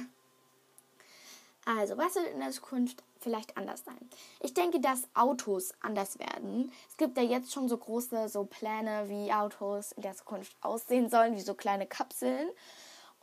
Also, 1.69 1.99
was 1.99 2.15
wird 2.15 2.29
in 2.29 2.39
der 2.39 2.53
Zukunft 2.53 3.03
vielleicht 3.19 3.57
anders 3.57 3.83
sein? 3.85 3.99
Ich 4.39 4.55
denke, 4.55 4.79
dass 4.79 5.09
Autos 5.15 5.75
anders 5.81 6.17
werden. 6.21 6.71
Es 6.89 6.97
gibt 6.97 7.17
ja 7.17 7.25
jetzt 7.25 7.53
schon 7.53 7.69
so 7.69 7.77
große 7.77 8.29
so 8.29 8.45
Pläne, 8.45 9.09
wie 9.09 9.33
Autos 9.33 9.91
in 9.91 10.03
der 10.03 10.15
Zukunft 10.15 10.57
aussehen 10.61 11.11
sollen, 11.11 11.35
wie 11.35 11.41
so 11.41 11.55
kleine 11.55 11.89
Kapseln. 11.89 12.49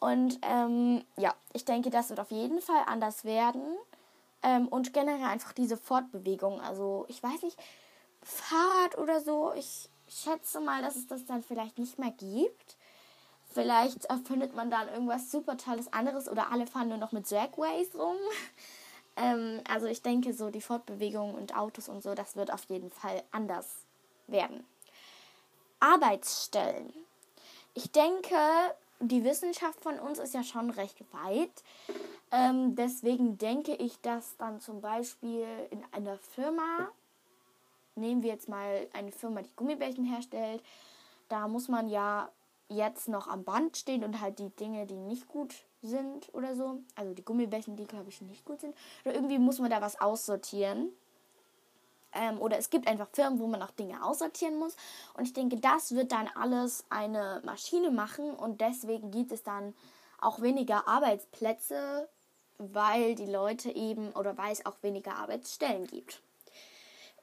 Und 0.02 0.40
ähm, 0.42 1.06
ja, 1.16 1.34
ich 1.54 1.64
denke, 1.64 1.90
das 1.90 2.10
wird 2.10 2.20
auf 2.20 2.32
jeden 2.32 2.60
Fall 2.60 2.84
anders 2.86 3.24
werden. 3.24 3.64
Ähm, 4.44 4.68
und 4.68 4.94
generell 4.94 5.26
einfach 5.26 5.54
diese 5.54 5.78
Fortbewegung. 5.78 6.62
Also, 6.62 7.06
ich 7.08 7.24
weiß 7.24 7.42
nicht, 7.42 7.58
Fahrrad 8.22 8.98
oder 8.98 9.22
so, 9.22 9.54
ich 9.56 9.90
schätze 10.08 10.60
mal, 10.60 10.82
dass 10.82 10.96
es 10.96 11.08
das 11.08 11.26
dann 11.26 11.44
vielleicht 11.44 11.80
nicht 11.80 11.98
mehr 11.98 12.12
gibt. 12.12 12.78
Vielleicht 13.54 14.06
erfindet 14.06 14.56
man 14.56 14.72
dann 14.72 14.88
irgendwas 14.90 15.30
super 15.30 15.58
tolles 15.58 15.92
anderes 15.94 16.28
oder 16.28 16.52
alle 16.52 16.66
fahren 16.66 16.90
nur 16.90 16.98
noch 16.98 17.12
mit 17.12 17.28
Segways 17.28 17.94
rum. 17.96 18.18
ähm, 19.16 19.62
also 19.70 19.86
ich 19.86 20.02
denke 20.02 20.34
so 20.34 20.50
die 20.50 20.62
Fortbewegung 20.62 21.36
und 21.36 21.56
Autos 21.56 21.88
und 21.88 22.02
so, 22.02 22.16
das 22.16 22.36
wird 22.36 22.52
auf 22.52 22.64
jeden 22.66 22.90
Fall 22.90 23.24
anders 23.32 23.86
werden. 24.28 24.66
Arbeitsstellen. 25.80 26.94
Ich 27.76 27.92
denke, 27.92 28.38
die 29.00 29.24
Wissenschaft 29.24 29.82
von 29.82 30.00
uns 30.00 30.18
ist 30.18 30.34
ja 30.34 30.44
schon 30.44 30.70
recht 30.70 31.00
weit. 31.12 31.64
Ähm, 32.34 32.76
deswegen 32.76 33.38
denke 33.38 33.76
ich, 33.76 34.02
dass 34.02 34.36
dann 34.38 34.60
zum 34.60 34.82
Beispiel 34.82 35.46
in 35.70 35.84
einer 35.92 36.18
Firma, 36.18 36.90
nehmen 37.96 38.24
wir 38.24 38.32
jetzt 38.32 38.50
mal 38.50 38.88
eine 38.92 39.12
Firma, 39.12 39.44
die 39.44 39.56
Gummibärchen 39.56 40.04
herstellt, 40.04 40.64
da 41.30 41.48
muss 41.48 41.68
man 41.68 41.88
ja 41.90 42.30
jetzt 42.70 43.08
noch 43.08 43.28
am 43.28 43.44
Band 43.44 43.78
stehen 43.78 44.04
und 44.04 44.20
halt 44.20 44.40
die 44.40 44.50
Dinge, 44.50 44.88
die 44.88 44.96
nicht 44.96 45.28
gut 45.28 45.54
sind 45.84 46.34
oder 46.34 46.56
so, 46.56 46.80
also 46.96 47.14
die 47.14 47.24
Gummibärchen, 47.24 47.76
die 47.76 47.86
glaube 47.86 48.10
ich 48.10 48.20
nicht 48.22 48.46
gut 48.46 48.62
sind, 48.62 48.76
oder 49.06 49.14
irgendwie 49.14 49.38
muss 49.38 49.60
man 49.60 49.70
da 49.70 49.80
was 49.80 50.02
aussortieren. 50.02 50.90
Ähm, 52.14 52.40
oder 52.42 52.58
es 52.58 52.72
gibt 52.72 52.88
einfach 52.88 53.10
Firmen, 53.12 53.40
wo 53.40 53.46
man 53.46 53.62
auch 53.62 53.72
Dinge 53.72 54.04
aussortieren 54.04 54.58
muss. 54.58 54.76
Und 55.16 55.26
ich 55.26 55.34
denke, 55.34 55.58
das 55.58 55.94
wird 55.94 56.12
dann 56.12 56.30
alles 56.36 56.84
eine 56.90 57.42
Maschine 57.46 57.92
machen 57.92 58.32
und 58.32 58.60
deswegen 58.60 59.12
gibt 59.12 59.32
es 59.32 59.44
dann 59.44 59.76
auch 60.20 60.42
weniger 60.42 60.88
Arbeitsplätze, 60.88 62.08
weil 62.58 63.16
die 63.16 63.26
Leute 63.26 63.72
eben 63.72 64.12
oder 64.12 64.38
weil 64.38 64.52
es 64.52 64.66
auch 64.66 64.78
weniger 64.82 65.16
Arbeitsstellen 65.16 65.88
gibt. 65.88 66.22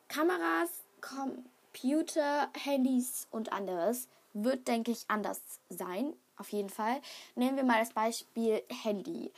Kameras, 0.08 0.70
Computer, 1.00 2.48
Handys 2.64 3.26
und 3.30 3.52
anderes 3.52 4.08
wird, 4.32 4.68
denke 4.68 4.90
ich, 4.90 5.04
anders 5.08 5.40
sein. 5.68 6.14
Auf 6.36 6.50
jeden 6.50 6.70
Fall. 6.70 7.00
Nehmen 7.34 7.56
wir 7.56 7.64
mal 7.64 7.80
das 7.80 7.92
Beispiel 7.92 8.62
Handy. 8.82 9.30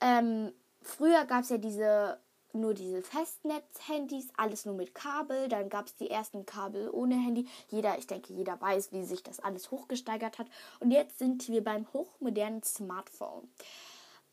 Ähm, 0.00 0.52
früher 0.82 1.24
gab 1.26 1.42
es 1.42 1.50
ja 1.50 1.58
diese 1.58 2.18
nur 2.52 2.74
diese 2.74 3.02
Festnetz-Handys, 3.02 4.28
alles 4.36 4.64
nur 4.64 4.74
mit 4.74 4.94
Kabel. 4.94 5.48
Dann 5.48 5.68
gab 5.68 5.86
es 5.86 5.96
die 5.96 6.10
ersten 6.10 6.46
Kabel 6.46 6.90
ohne 6.90 7.14
Handy. 7.14 7.46
Jeder, 7.70 7.98
ich 7.98 8.06
denke, 8.06 8.32
jeder 8.32 8.60
weiß, 8.60 8.92
wie 8.92 9.04
sich 9.04 9.22
das 9.22 9.40
alles 9.40 9.70
hochgesteigert 9.70 10.38
hat. 10.38 10.46
Und 10.80 10.90
jetzt 10.90 11.18
sind 11.18 11.48
wir 11.48 11.62
beim 11.62 11.86
hochmodernen 11.92 12.62
Smartphone. 12.62 13.48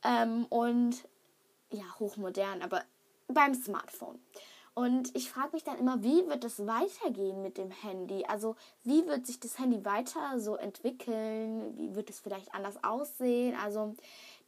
Ähm, 0.05 0.45
und 0.49 1.07
ja, 1.71 1.83
hochmodern, 1.99 2.61
aber 2.61 2.83
beim 3.27 3.53
Smartphone. 3.55 4.19
Und 4.75 5.15
ich 5.15 5.29
frage 5.29 5.51
mich 5.53 5.63
dann 5.63 5.79
immer, 5.79 6.03
wie 6.03 6.27
wird 6.27 6.43
es 6.43 6.67
weitergehen 6.67 7.41
mit 7.41 7.57
dem 7.57 7.71
Handy? 7.71 8.25
Also 8.25 8.57
wie 8.83 9.07
wird 9.07 9.25
sich 9.25 9.39
das 9.39 9.57
Handy 9.57 9.85
weiter 9.85 10.37
so 10.37 10.57
entwickeln? 10.57 11.77
Wie 11.77 11.95
wird 11.95 12.09
es 12.09 12.19
vielleicht 12.19 12.53
anders 12.53 12.83
aussehen? 12.83 13.55
Also 13.63 13.95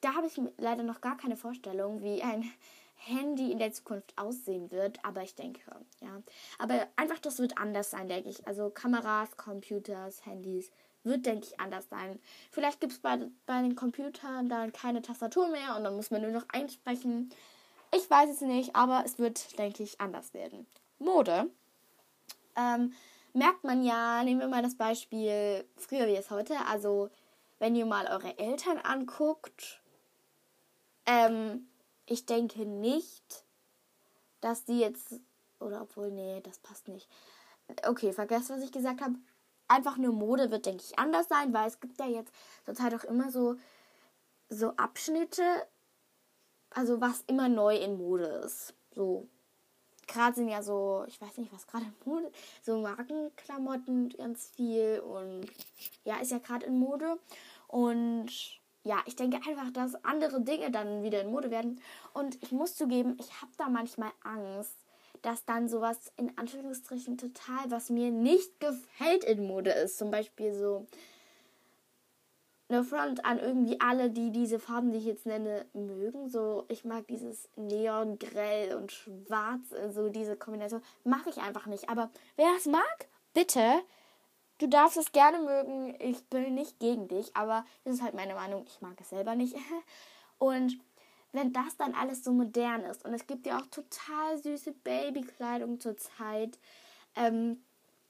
da 0.01 0.15
habe 0.15 0.27
ich 0.27 0.39
leider 0.57 0.83
noch 0.83 0.99
gar 0.99 1.15
keine 1.15 1.37
Vorstellung, 1.37 2.03
wie 2.03 2.21
ein 2.21 2.43
Handy 2.97 3.53
in 3.53 3.59
der 3.59 3.71
Zukunft 3.71 4.13
aussehen 4.17 4.69
wird. 4.69 4.99
Aber 5.05 5.23
ich 5.23 5.33
denke, 5.33 5.61
ja. 6.01 6.21
Aber 6.59 6.87
einfach, 6.97 7.19
das 7.19 7.39
wird 7.39 7.57
anders 7.57 7.91
sein, 7.91 8.09
denke 8.09 8.29
ich. 8.29 8.45
Also 8.45 8.69
Kameras, 8.69 9.37
Computers, 9.37 10.25
Handys 10.25 10.71
wird, 11.07 11.25
denke 11.25 11.47
ich, 11.47 11.59
anders 11.59 11.89
sein. 11.89 12.19
Vielleicht 12.51 12.79
gibt 12.79 12.93
es 12.93 12.99
bei, 12.99 13.19
bei 13.45 13.61
den 13.61 13.75
Computern 13.75 14.49
dann 14.49 14.73
keine 14.73 15.01
Tastatur 15.01 15.47
mehr 15.49 15.75
und 15.75 15.83
dann 15.83 15.95
muss 15.95 16.11
man 16.11 16.21
nur 16.21 16.31
noch 16.31 16.45
einsprechen. 16.49 17.31
Ich 17.93 18.09
weiß 18.09 18.29
es 18.29 18.41
nicht, 18.41 18.75
aber 18.75 19.03
es 19.05 19.17
wird, 19.17 19.57
denke 19.57 19.83
ich, 19.83 19.99
anders 20.01 20.33
werden. 20.33 20.67
Mode. 20.99 21.49
Ähm, 22.55 22.93
merkt 23.33 23.63
man 23.63 23.83
ja, 23.83 24.23
nehmen 24.23 24.41
wir 24.41 24.47
mal 24.47 24.63
das 24.63 24.75
Beispiel 24.75 25.65
früher 25.77 26.07
wie 26.07 26.15
es 26.15 26.29
heute. 26.31 26.55
Also, 26.67 27.09
wenn 27.59 27.75
ihr 27.75 27.85
mal 27.85 28.07
eure 28.07 28.37
Eltern 28.37 28.77
anguckt, 28.79 29.81
ähm, 31.05 31.67
ich 32.05 32.25
denke 32.25 32.65
nicht, 32.65 33.45
dass 34.41 34.65
die 34.65 34.79
jetzt, 34.79 35.19
oder 35.59 35.81
obwohl, 35.81 36.11
nee, 36.11 36.41
das 36.41 36.59
passt 36.59 36.87
nicht. 36.87 37.07
Okay, 37.85 38.13
vergesst, 38.13 38.49
was 38.49 38.61
ich 38.61 38.71
gesagt 38.71 39.01
habe. 39.01 39.15
Einfach 39.67 39.97
nur 39.97 40.13
Mode 40.13 40.51
wird, 40.51 40.65
denke 40.65 40.83
ich, 40.83 40.97
anders 40.97 41.27
sein, 41.27 41.53
weil 41.53 41.67
es 41.67 41.79
gibt 41.79 41.99
ja 41.99 42.07
jetzt 42.07 42.33
zurzeit 42.65 42.93
auch 42.95 43.03
immer 43.03 43.31
so, 43.31 43.55
so 44.49 44.71
Abschnitte, 44.77 45.43
also 46.69 47.01
was 47.01 47.23
immer 47.27 47.49
neu 47.49 47.75
in 47.75 47.97
Mode 47.97 48.25
ist. 48.45 48.73
So, 48.95 49.27
gerade 50.07 50.35
sind 50.35 50.49
ja 50.49 50.63
so, 50.63 51.03
ich 51.07 51.19
weiß 51.21 51.37
nicht, 51.37 51.51
was 51.53 51.67
gerade 51.67 51.85
in 51.85 51.93
Mode, 52.05 52.31
so 52.61 52.79
Markenklamotten 52.79 54.09
ganz 54.09 54.47
viel 54.55 54.99
und 55.01 55.47
ja, 56.03 56.17
ist 56.17 56.31
ja 56.31 56.39
gerade 56.39 56.65
in 56.65 56.79
Mode. 56.79 57.19
Und 57.67 58.31
ja, 58.83 59.03
ich 59.05 59.15
denke 59.15 59.37
einfach, 59.47 59.69
dass 59.71 60.03
andere 60.05 60.41
Dinge 60.41 60.71
dann 60.71 61.03
wieder 61.03 61.21
in 61.21 61.31
Mode 61.31 61.51
werden. 61.51 61.81
Und 62.13 62.41
ich 62.41 62.51
muss 62.51 62.75
zugeben, 62.75 63.17
ich 63.19 63.41
habe 63.41 63.51
da 63.57 63.67
manchmal 63.67 64.11
Angst, 64.23 64.77
dass 65.21 65.45
dann 65.45 65.67
sowas 65.67 66.11
in 66.17 66.37
Anführungsstrichen 66.37 67.17
total, 67.17 67.69
was 67.69 67.89
mir 67.89 68.11
nicht 68.11 68.59
gefällt 68.59 69.23
in 69.23 69.47
Mode 69.47 69.71
ist. 69.71 69.97
Zum 69.97 70.11
Beispiel 70.11 70.53
so 70.53 70.85
eine 72.69 72.83
Front 72.83 73.23
an 73.23 73.39
irgendwie 73.39 73.79
alle, 73.79 74.09
die 74.09 74.31
diese 74.31 74.59
Farben, 74.59 74.91
die 74.91 74.97
ich 74.97 75.05
jetzt 75.05 75.25
nenne, 75.25 75.65
mögen. 75.73 76.29
So, 76.29 76.65
ich 76.67 76.83
mag 76.83 77.07
dieses 77.07 77.49
Neon, 77.55 78.19
Grell 78.19 78.75
und 78.75 78.91
Schwarz, 78.91 79.73
so 79.89 80.09
diese 80.09 80.35
Kombination. 80.35 80.81
Mache 81.03 81.29
ich 81.29 81.37
einfach 81.37 81.65
nicht. 81.67 81.89
Aber 81.89 82.09
wer 82.35 82.47
das 82.53 82.65
mag, 82.65 83.07
bitte. 83.33 83.61
Du 84.59 84.67
darfst 84.67 84.97
es 84.97 85.11
gerne 85.11 85.39
mögen. 85.39 85.95
Ich 85.99 86.25
bin 86.25 86.55
nicht 86.55 86.79
gegen 86.79 87.07
dich, 87.07 87.35
aber 87.35 87.63
das 87.83 87.95
ist 87.95 88.01
halt 88.01 88.15
meine 88.15 88.33
Meinung. 88.33 88.65
Ich 88.67 88.81
mag 88.81 88.99
es 88.99 89.09
selber 89.09 89.35
nicht. 89.35 89.55
Und 90.39 90.77
wenn 91.37 91.53
das 91.53 91.77
dann 91.77 91.93
alles 91.93 92.23
so 92.23 92.31
modern 92.31 92.83
ist 92.83 93.05
und 93.05 93.13
es 93.13 93.27
gibt 93.27 93.45
ja 93.45 93.59
auch 93.59 93.67
total 93.67 94.37
süße 94.41 94.73
Babykleidung 94.83 95.79
zurzeit. 95.79 96.59
Ähm, 97.15 97.63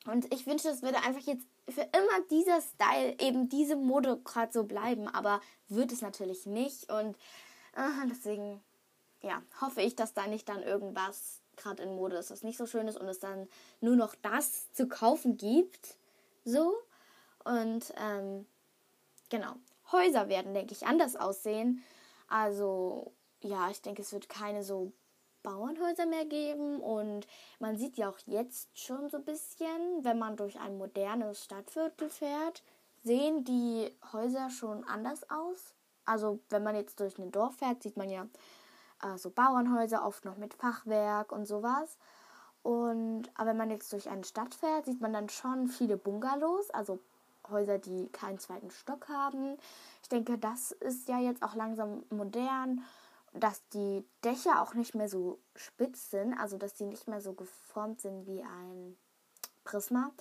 und 0.05 0.33
ich 0.33 0.47
wünsche, 0.47 0.69
es 0.69 0.81
würde 0.81 0.97
einfach 1.03 1.21
jetzt 1.21 1.45
für 1.69 1.81
immer 1.81 2.21
dieser 2.31 2.61
Style, 2.61 3.15
eben 3.19 3.49
diese 3.49 3.75
Mode 3.75 4.21
gerade 4.23 4.53
so 4.53 4.63
bleiben, 4.63 5.07
aber 5.07 5.41
wird 5.67 5.91
es 5.91 6.01
natürlich 6.01 6.45
nicht. 6.45 6.91
Und 6.91 7.17
äh, 7.75 8.07
deswegen, 8.09 8.61
ja, 9.21 9.41
hoffe 9.59 9.81
ich, 9.81 9.95
dass 9.95 10.13
da 10.13 10.27
nicht 10.27 10.47
dann 10.47 10.63
irgendwas 10.63 11.41
gerade 11.57 11.83
in 11.83 11.95
Mode 11.95 12.15
ist, 12.15 12.31
was 12.31 12.43
nicht 12.43 12.57
so 12.57 12.65
schön 12.65 12.87
ist 12.87 12.97
und 12.97 13.07
es 13.07 13.19
dann 13.19 13.49
nur 13.81 13.95
noch 13.95 14.15
das 14.15 14.71
zu 14.71 14.87
kaufen 14.87 15.37
gibt. 15.37 15.97
So. 16.45 16.73
Und 17.43 17.93
ähm, 17.97 18.45
genau. 19.29 19.53
Häuser 19.91 20.29
werden, 20.29 20.53
denke 20.53 20.73
ich, 20.73 20.85
anders 20.85 21.15
aussehen. 21.15 21.83
Also, 22.27 23.13
ja, 23.41 23.69
ich 23.69 23.81
denke, 23.81 24.01
es 24.01 24.13
wird 24.13 24.29
keine 24.29 24.63
so 24.63 24.91
Bauernhäuser 25.43 26.05
mehr 26.05 26.25
geben 26.25 26.79
und 26.81 27.27
man 27.59 27.77
sieht 27.77 27.97
ja 27.97 28.09
auch 28.09 28.17
jetzt 28.25 28.69
schon 28.77 29.09
so 29.09 29.17
ein 29.17 29.25
bisschen, 29.25 30.03
wenn 30.03 30.19
man 30.19 30.35
durch 30.35 30.59
ein 30.59 30.77
modernes 30.77 31.43
Stadtviertel 31.43 32.09
fährt, 32.09 32.63
sehen 33.03 33.43
die 33.43 33.91
Häuser 34.11 34.49
schon 34.49 34.83
anders 34.83 35.29
aus. 35.29 35.73
Also 36.05 36.39
wenn 36.49 36.63
man 36.63 36.75
jetzt 36.75 36.99
durch 36.99 37.17
ein 37.17 37.31
Dorf 37.31 37.57
fährt, 37.57 37.83
sieht 37.83 37.97
man 37.97 38.09
ja 38.09 38.27
äh, 39.03 39.17
so 39.17 39.29
Bauernhäuser, 39.29 40.05
oft 40.05 40.25
noch 40.25 40.37
mit 40.37 40.53
Fachwerk 40.53 41.31
und 41.31 41.45
sowas. 41.45 41.97
Und 42.63 43.29
aber 43.35 43.51
wenn 43.51 43.57
man 43.57 43.71
jetzt 43.71 43.93
durch 43.93 44.09
eine 44.09 44.25
Stadt 44.25 44.53
fährt, 44.53 44.85
sieht 44.85 44.99
man 44.99 45.13
dann 45.13 45.29
schon 45.29 45.67
viele 45.67 45.95
Bungalows, 45.95 46.69
also 46.71 46.99
Häuser, 47.49 47.77
die 47.77 48.09
keinen 48.09 48.39
zweiten 48.39 48.71
Stock 48.71 49.07
haben. 49.07 49.57
Ich 50.01 50.09
denke, 50.09 50.37
das 50.37 50.71
ist 50.71 51.07
ja 51.07 51.19
jetzt 51.19 51.43
auch 51.43 51.55
langsam 51.55 52.03
modern, 52.09 52.83
dass 53.39 53.67
die 53.69 54.05
Dächer 54.23 54.61
auch 54.61 54.73
nicht 54.73 54.95
mehr 54.95 55.09
so 55.09 55.39
spitz 55.55 56.11
sind, 56.11 56.33
also 56.33 56.57
dass 56.57 56.73
die 56.73 56.85
nicht 56.85 57.07
mehr 57.07 57.21
so 57.21 57.33
geformt 57.33 58.01
sind 58.01 58.25
wie 58.25 58.41
ein 58.41 58.97
Prisma, 59.63 60.11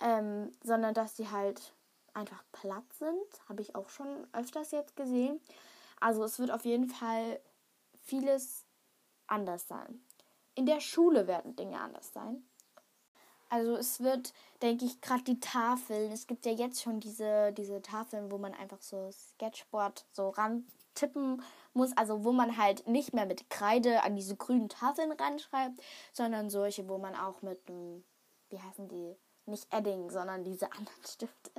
ähm, 0.00 0.52
sondern 0.62 0.94
dass 0.94 1.14
die 1.14 1.30
halt 1.30 1.74
einfach 2.14 2.42
platt 2.52 2.92
sind. 2.98 3.48
Habe 3.48 3.62
ich 3.62 3.74
auch 3.74 3.88
schon 3.88 4.26
öfters 4.32 4.70
jetzt 4.72 4.96
gesehen. 4.96 5.40
Also 6.00 6.24
es 6.24 6.38
wird 6.38 6.50
auf 6.50 6.64
jeden 6.64 6.88
Fall 6.88 7.40
vieles 8.02 8.64
anders 9.26 9.68
sein. 9.68 10.04
In 10.54 10.66
der 10.66 10.80
Schule 10.80 11.26
werden 11.26 11.56
Dinge 11.56 11.80
anders 11.80 12.12
sein. 12.12 12.44
Also 13.50 13.76
es 13.76 14.00
wird, 14.00 14.32
denke 14.62 14.84
ich, 14.84 15.00
gerade 15.00 15.24
die 15.24 15.40
Tafeln. 15.40 16.12
Es 16.12 16.28
gibt 16.28 16.46
ja 16.46 16.52
jetzt 16.52 16.80
schon 16.80 17.00
diese, 17.00 17.52
diese 17.52 17.82
Tafeln, 17.82 18.30
wo 18.30 18.38
man 18.38 18.54
einfach 18.54 18.80
so 18.80 19.10
Sketchboard 19.10 20.06
so 20.12 20.28
rantippen 20.30 21.42
muss. 21.74 21.94
Also 21.96 22.24
wo 22.24 22.30
man 22.30 22.56
halt 22.56 22.86
nicht 22.86 23.12
mehr 23.12 23.26
mit 23.26 23.50
Kreide 23.50 24.04
an 24.04 24.14
diese 24.14 24.36
grünen 24.36 24.68
Tafeln 24.68 25.10
reinschreibt, 25.10 25.82
sondern 26.12 26.48
solche, 26.48 26.88
wo 26.88 26.96
man 26.98 27.16
auch 27.16 27.42
mit 27.42 27.60
einem, 27.68 28.04
wie 28.50 28.60
heißen 28.60 28.88
die? 28.88 29.16
Nicht 29.46 29.66
Edding, 29.74 30.10
sondern 30.10 30.44
diese 30.44 30.70
anderen 30.72 31.04
Stifte. 31.04 31.50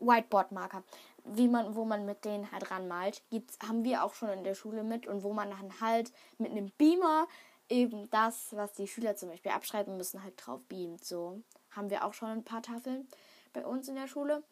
Whiteboard-Marker. 0.00 0.82
Wie 1.22 1.46
man, 1.46 1.76
wo 1.76 1.84
man 1.84 2.04
mit 2.04 2.24
denen 2.24 2.50
halt 2.50 2.68
ranmalt. 2.72 3.22
Gibt's, 3.30 3.58
haben 3.66 3.84
wir 3.84 4.02
auch 4.02 4.14
schon 4.14 4.30
in 4.30 4.42
der 4.42 4.54
Schule 4.54 4.82
mit 4.82 5.06
und 5.06 5.22
wo 5.22 5.32
man 5.32 5.50
dann 5.50 5.80
halt 5.80 6.12
mit 6.38 6.50
einem 6.50 6.72
Beamer 6.72 7.28
eben 7.68 8.08
das, 8.10 8.54
was 8.54 8.72
die 8.72 8.88
Schüler 8.88 9.16
zum 9.16 9.30
Beispiel 9.30 9.52
abschreiben 9.52 9.96
müssen, 9.96 10.22
halt 10.22 10.34
drauf 10.36 10.60
beamt. 10.68 11.04
So 11.04 11.42
haben 11.70 11.90
wir 11.90 12.04
auch 12.04 12.14
schon 12.14 12.28
ein 12.28 12.44
paar 12.44 12.62
Tafeln 12.62 13.08
bei 13.52 13.64
uns 13.64 13.88
in 13.88 13.94
der 13.94 14.08
Schule. 14.08 14.42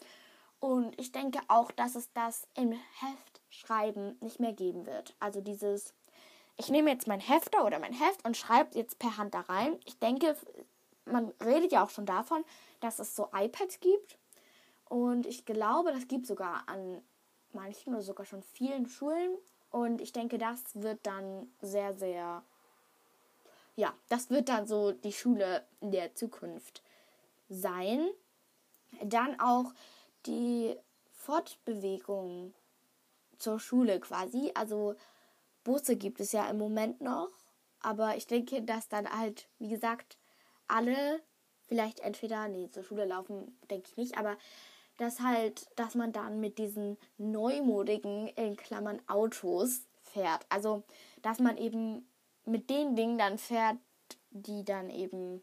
Und 0.61 0.99
ich 0.99 1.13
denke 1.13 1.41
auch, 1.49 1.71
dass 1.73 1.95
es 1.95 2.13
das 2.13 2.47
im 2.55 2.73
Heftschreiben 2.73 4.17
nicht 4.21 4.41
mehr 4.41 4.53
geben 4.53 4.87
wird. 4.87 5.15
Also 5.21 5.41
dieses, 5.41 5.93
ich 6.57 6.71
nehme 6.71 6.91
jetzt 6.91 7.07
mein 7.07 7.21
Hefter 7.21 7.65
oder 7.65 7.79
mein 7.79 7.93
Heft 7.93 8.25
und 8.25 8.37
schreibe 8.37 8.77
jetzt 8.77 8.99
per 8.99 9.17
Hand 9.17 9.35
da 9.35 9.41
rein. 9.41 9.79
Ich 9.85 9.99
denke, 9.99 10.37
man 11.05 11.33
redet 11.45 11.73
ja 11.73 11.85
auch 11.85 11.91
schon 11.91 12.07
davon, 12.07 12.45
dass 12.81 12.99
es 12.99 13.15
so 13.15 13.29
iPads 13.35 13.81
gibt. 13.81 14.19
Und 14.89 15.27
ich 15.27 15.45
glaube, 15.45 15.93
das 15.93 16.09
gibt 16.09 16.27
sogar 16.27 16.69
an 16.69 17.03
manchen 17.53 17.95
oder 17.95 18.03
sogar 18.03 18.27
schon 18.27 18.43
vielen 18.43 18.87
Schulen. 18.87 19.37
Und 19.71 20.01
ich 20.01 20.13
denke, 20.13 20.39
das 20.39 20.61
wird 20.75 21.01
dann 21.03 21.53
sehr, 21.61 21.95
sehr 21.95 22.43
ja, 23.77 23.95
das 24.09 24.31
wird 24.31 24.49
dann 24.49 24.67
so 24.67 24.93
die 24.93 25.13
Schule 25.13 25.67
der 25.81 26.15
Zukunft 26.15 26.83
sein. 27.49 28.09
Dann 29.03 29.39
auch 29.41 29.73
die 30.27 30.77
Fortbewegung 31.13 32.55
zur 33.39 33.59
Schule 33.59 34.01
quasi. 34.01 34.53
Also 34.55 34.95
Busse 35.65 35.97
gibt 35.97 36.21
es 36.21 36.33
ja 36.33 36.49
im 36.49 36.59
Moment 36.59 37.01
noch. 37.01 37.31
Aber 37.81 38.17
ich 38.17 38.27
denke, 38.27 38.63
dass 38.63 38.89
dann 38.89 39.11
halt, 39.11 39.49
wie 39.59 39.69
gesagt, 39.69 40.17
alle 40.69 41.21
vielleicht 41.67 42.01
entweder, 42.01 42.49
nee, 42.49 42.71
zur 42.71 42.83
Schule 42.83 43.05
laufen, 43.05 43.59
denke 43.71 43.89
ich 43.91 43.97
nicht, 43.97 44.19
aber 44.19 44.37
dass 44.97 45.21
halt, 45.21 45.67
dass 45.77 45.95
man 45.95 46.13
dann 46.13 46.41
mit 46.41 46.59
diesen 46.59 46.97
neumodigen, 47.19 48.29
in 48.29 48.57
Klammern, 48.57 49.03
Autos 49.09 49.87
fährt. 50.03 50.47
Also, 50.49 50.85
dass 51.23 51.41
man 51.41 51.57
eben 51.57 52.07
mit 52.45 52.71
den 52.71 52.97
Dingen 52.97 53.19
dann 53.19 53.39
fährt, 53.39 53.77
die 54.31 54.65
dann 54.65 54.91
eben 54.91 55.43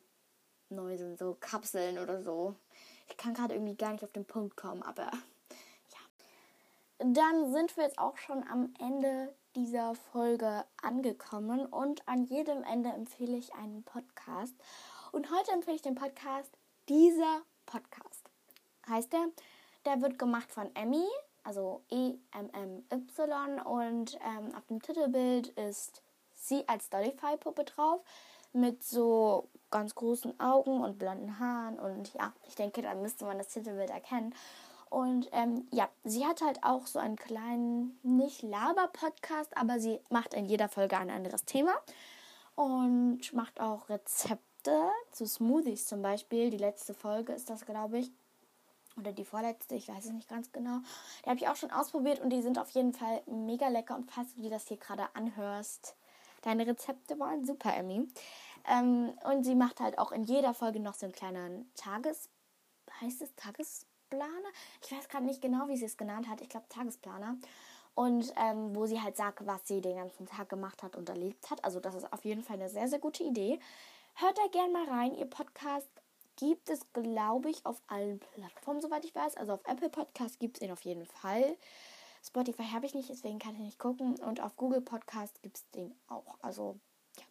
neu 0.70 0.98
sind, 0.98 1.18
so 1.18 1.36
Kapseln 1.40 2.00
oder 2.00 2.22
so. 2.22 2.56
Ich 3.10 3.18
kann 3.18 3.34
gerade 3.34 3.56
irgendwie 3.56 3.76
gar 3.76 3.92
nicht 3.92 4.04
auf 4.04 4.12
den 4.12 4.26
Punkt 4.26 4.56
kommen, 4.56 4.84
aber 4.84 5.04
ja. 5.04 6.00
Dann 7.00 7.52
sind 7.52 7.76
wir 7.76 7.84
jetzt 7.84 8.00
auch 8.00 8.18
schon 8.18 8.48
am 8.48 8.74
Ende 8.80 9.34
dieser 9.56 9.96
Folge 9.96 10.64
angekommen 10.82 11.66
und 11.66 12.08
an 12.08 12.24
jedem 12.24 12.64
Ende 12.64 12.90
empfehle 12.90 13.38
ich 13.38 13.54
einen 13.54 13.84
Podcast. 13.84 14.56
Und 15.12 15.30
heute 15.30 15.52
empfehle 15.52 15.76
ich 15.76 15.82
den 15.82 15.96
Podcast 15.96 16.58
Dieser 16.88 17.42
Podcast. 17.66 18.30
Heißt 18.88 19.12
der? 19.12 19.28
Der 19.86 20.02
wird 20.02 20.20
gemacht 20.20 20.52
von 20.52 20.74
Emmy, 20.76 21.06
also 21.44 21.84
E-M-M-Y 21.90 23.60
und 23.62 24.16
ähm, 24.16 24.56
auf 24.56 24.66
dem 24.68 24.82
Titelbild 24.82 25.48
ist 25.50 26.02
sie 26.42 26.68
als 26.68 26.90
Dollify-Puppe 26.90 27.64
drauf 27.66 28.02
mit 28.54 28.84
so 28.84 29.48
ganz 29.70 29.96
großen 29.96 30.40
Augen 30.40 30.82
und 30.82 31.00
blonden 31.00 31.40
Haaren 31.40 31.80
und 31.80 32.14
ja, 32.14 32.34
ich 32.48 32.56
denke, 32.56 32.82
da 32.82 32.94
müsste 32.96 33.26
man 33.26 33.38
das 33.38 33.48
Titelbild 33.48 33.90
erkennen. 33.90 34.36
Und 34.90 35.30
ähm, 35.32 35.68
ja, 35.72 35.88
sie 36.04 36.26
hat 36.26 36.42
halt 36.42 36.62
auch 36.64 36.86
so 36.86 37.00
einen 37.00 37.16
kleinen, 37.16 37.98
nicht 38.04 38.42
Laber-Podcast, 38.42 39.56
aber 39.56 39.80
sie 39.80 40.02
macht 40.10 40.34
in 40.34 40.46
jeder 40.46 40.68
Folge 40.68 40.98
ein 40.98 41.10
anderes 41.10 41.46
Thema 41.46 41.72
und 42.56 43.32
macht 43.32 43.62
auch 43.62 43.88
Rezepte 43.88 44.90
zu 45.14 45.26
Smoothies 45.26 45.88
zum 45.88 46.02
Beispiel. 46.02 46.50
Die 46.50 46.58
letzte 46.58 46.94
Folge 46.94 47.32
ist 47.32 47.50
das, 47.50 47.66
glaube 47.66 48.00
ich. 48.00 48.12
Oder 48.98 49.14
die 49.14 49.24
vorletzte, 49.24 49.76
ich 49.76 49.88
weiß 49.88 50.04
es 50.04 50.12
nicht 50.12 50.28
ganz 50.28 50.52
genau. 50.52 50.80
Die 51.24 51.30
habe 51.30 51.40
ich 51.40 51.48
auch 51.48 51.56
schon 51.56 51.72
ausprobiert 51.72 52.20
und 52.20 52.30
die 52.30 52.42
sind 52.42 52.60
auf 52.60 52.70
jeden 52.72 52.92
Fall 52.92 53.22
mega 53.28 53.70
lecker. 53.70 53.96
Und 53.96 54.12
falls 54.12 54.36
du 54.36 54.42
dir 54.42 54.50
das 54.50 54.68
hier 54.68 54.76
gerade 54.76 55.08
anhörst, 55.14 55.96
Deine 56.42 56.68
Rezepte 56.68 57.20
waren 57.20 57.46
super, 57.46 57.76
Emmy. 57.76 58.08
Ähm, 58.68 59.14
und 59.24 59.44
sie 59.44 59.56
macht 59.56 59.80
halt 59.80 59.98
auch 59.98 60.12
in 60.12 60.24
jeder 60.24 60.54
Folge 60.54 60.80
noch 60.80 60.96
so 60.96 61.06
einen 61.06 61.14
kleinen 61.14 61.72
Tages... 61.76 62.30
Heißt 63.00 63.22
es 63.22 63.34
Tagesplaner? 63.36 64.50
Ich 64.84 64.92
weiß 64.92 65.08
gerade 65.08 65.26
nicht 65.26 65.42
genau, 65.42 65.68
wie 65.68 65.78
sie 65.78 65.86
es 65.86 65.98
genannt 65.98 66.28
hat. 66.28 66.42
Ich 66.42 66.50
glaube 66.50 66.66
Tagesplaner. 66.70 67.38
Und 67.96 68.34
ähm, 68.38 68.76
wo 68.76 68.86
sie 68.86 69.02
halt 69.02 69.18
sagt, 69.18 69.46
was 69.46 69.68
sie 69.68 69.82
den 69.82 69.96
ganzen 69.96 70.26
Tag 70.26 70.50
gemacht 70.50 70.84
hat 70.84 70.96
und 70.96 71.10
erlebt 71.10 71.50
hat. 71.50 71.64
Also 71.64 71.80
das 71.80 71.96
ist 71.96 72.12
auf 72.12 72.26
jeden 72.26 72.44
Fall 72.44 72.58
eine 72.58 72.70
sehr, 72.70 72.88
sehr 72.88 73.00
gute 73.00 73.24
Idee. 73.24 73.60
Hört 74.16 74.38
da 74.38 74.48
gerne 74.52 74.74
mal 74.74 74.86
rein. 74.90 75.16
Ihr 75.16 75.26
Podcast 75.26 75.90
gibt 76.36 76.70
es, 76.70 76.82
glaube 76.94 77.50
ich, 77.50 77.66
auf 77.66 77.82
allen 77.88 78.20
Plattformen, 78.20 78.82
soweit 78.82 79.06
ich 79.06 79.16
weiß. 79.16 79.38
Also 79.38 79.54
auf 79.54 79.66
Apple 79.66 79.90
Podcast 79.90 80.40
gibt 80.40 80.58
es 80.58 80.64
ihn 80.64 80.72
auf 80.72 80.82
jeden 80.82 81.06
Fall. 81.06 81.58
Spotify 82.24 82.64
habe 82.64 82.86
ich 82.86 82.94
nicht, 82.94 83.10
deswegen 83.10 83.40
kann 83.40 83.56
ich 83.56 83.62
nicht 83.62 83.80
gucken. 83.80 84.16
Und 84.20 84.42
auf 84.42 84.56
Google 84.56 84.82
Podcast 84.82 85.42
gibt 85.42 85.58
es 85.58 85.70
den 85.72 85.94
auch. 86.08 86.38
Also, 86.42 86.78
ja. 87.18 87.24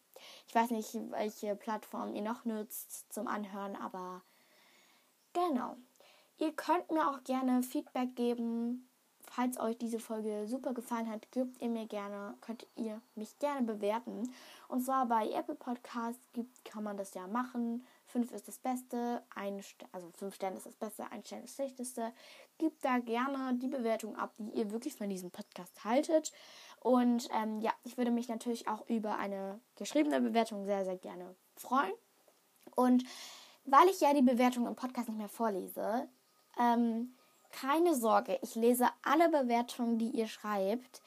Ich 0.49 0.55
weiß 0.55 0.71
nicht, 0.71 0.95
welche 1.11 1.57
Plattform 1.57 2.15
ihr 2.15 2.23
noch 2.23 2.45
nutzt 2.45 3.13
zum 3.13 3.27
Anhören, 3.27 3.77
aber 3.77 4.23
genau. 5.33 5.77
Ihr 6.39 6.53
könnt 6.53 6.91
mir 6.91 7.09
auch 7.09 7.23
gerne 7.25 7.63
Feedback 7.63 8.17
geben. 8.17 8.87
Falls 9.33 9.61
euch 9.61 9.79
diese 9.79 10.01
Folge 10.01 10.49
super 10.49 10.75
gefallen 10.75 11.09
hat, 11.09 11.31
gebt 11.31 11.63
ihr 11.63 11.69
mir 11.69 11.87
gerne, 11.87 12.35
könnt 12.41 12.67
ihr 12.75 13.01
mich 13.15 13.39
gerne 13.39 13.63
bewerten. 13.63 14.35
Und 14.67 14.85
zwar 14.85 15.07
bei 15.07 15.31
Apple 15.31 15.55
Podcasts 15.55 16.21
gibt, 16.33 16.65
kann 16.65 16.83
man 16.83 16.97
das 16.97 17.15
ja 17.15 17.29
machen. 17.29 17.87
5 18.11 18.33
ist 18.33 18.49
das 18.49 18.59
Beste, 18.59 19.23
ein, 19.35 19.63
also 19.93 20.11
5 20.19 20.35
Sterne 20.35 20.57
ist 20.57 20.67
das 20.67 20.75
Beste, 20.75 21.11
ein 21.11 21.25
Stern 21.25 21.43
ist 21.43 21.59
das 21.59 21.67
Schlechteste. 21.67 22.13
Gebt 22.59 22.85
da 22.85 22.99
gerne 22.99 23.59
die 23.59 23.69
Bewertung 23.69 24.17
ab, 24.17 24.35
die 24.39 24.51
ihr 24.51 24.71
wirklich 24.71 24.95
von 24.95 25.09
diesem 25.09 25.31
Podcast 25.31 25.85
haltet. 25.85 26.33
Und 26.81 27.29
ähm, 27.35 27.61
ja, 27.61 27.73
ich 27.85 27.97
würde 27.97 28.11
mich 28.11 28.29
natürlich 28.29 28.69
auch 28.69 28.89
über 28.89 29.17
eine 29.19 29.61
geschriebene 29.77 30.21
Bewertung 30.21 30.65
sehr, 30.65 30.85
sehr 30.85 30.97
gerne 30.97 31.35
freuen. 31.57 31.93
Und 32.75 33.05
weil 33.65 33.89
ich 33.89 34.01
ja 34.01 34.15
die 34.15 34.23
Bewertung 34.23 34.67
im 34.67 34.77
Podcast 34.77 35.09
nicht 35.09 35.19
mehr 35.19 35.29
vorlese, 35.29 36.09
ähm, 36.59 37.15
keine 37.51 37.95
Sorge, 37.95 38.39
ich 38.43 38.55
lese 38.55 38.89
alle 39.03 39.29
Bewertungen, 39.29 39.99
die 39.99 40.11
ihr 40.11 40.29
schreibt. 40.29 41.03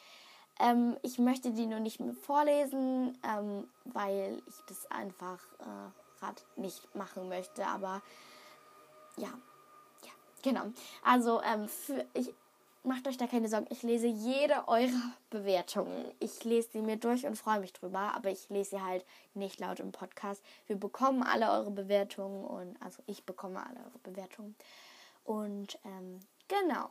Ähm, 0.59 0.97
ich 1.01 1.17
möchte 1.17 1.51
die 1.51 1.65
nur 1.65 1.79
nicht 1.79 1.99
mehr 1.99 2.13
vorlesen, 2.13 3.17
ähm, 3.23 3.67
weil 3.85 4.41
ich 4.47 4.55
das 4.67 4.85
einfach 4.91 5.41
äh, 5.59 6.02
gerade 6.23 6.41
nicht 6.55 6.95
machen 6.95 7.29
möchte. 7.29 7.65
Aber 7.65 8.01
ja, 9.17 9.29
ja, 10.03 10.11
genau. 10.41 10.65
Also 11.03 11.41
ähm, 11.41 11.67
für, 11.67 12.05
ich 12.13 12.33
macht 12.83 13.07
euch 13.07 13.17
da 13.17 13.27
keine 13.27 13.47
Sorgen. 13.47 13.67
Ich 13.69 13.83
lese 13.83 14.07
jede 14.07 14.67
eurer 14.67 15.13
Bewertungen. 15.29 16.11
Ich 16.19 16.43
lese 16.43 16.69
sie 16.73 16.81
mir 16.81 16.97
durch 16.97 17.25
und 17.25 17.37
freue 17.37 17.59
mich 17.59 17.73
drüber, 17.73 18.13
aber 18.15 18.29
ich 18.29 18.49
lese 18.49 18.71
sie 18.71 18.81
halt 18.81 19.05
nicht 19.33 19.59
laut 19.59 19.79
im 19.79 19.91
Podcast. 19.91 20.43
Wir 20.67 20.75
bekommen 20.75 21.23
alle 21.23 21.51
eure 21.51 21.71
Bewertungen 21.71 22.45
und 22.45 22.81
also 22.81 23.01
ich 23.07 23.25
bekomme 23.25 23.65
alle 23.65 23.79
eure 23.79 23.99
Bewertungen. 24.03 24.55
Und 25.23 25.79
ähm, 25.85 26.19
genau. 26.47 26.89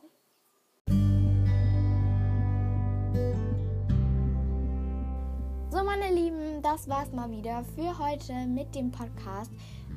Meine 6.13 6.25
Lieben, 6.25 6.61
das 6.61 6.87
war's 6.87 7.11
mal 7.11 7.29
wieder 7.31 7.63
für 7.75 7.97
heute 7.97 8.33
mit 8.47 8.75
dem 8.75 8.91
Podcast, 8.91 9.51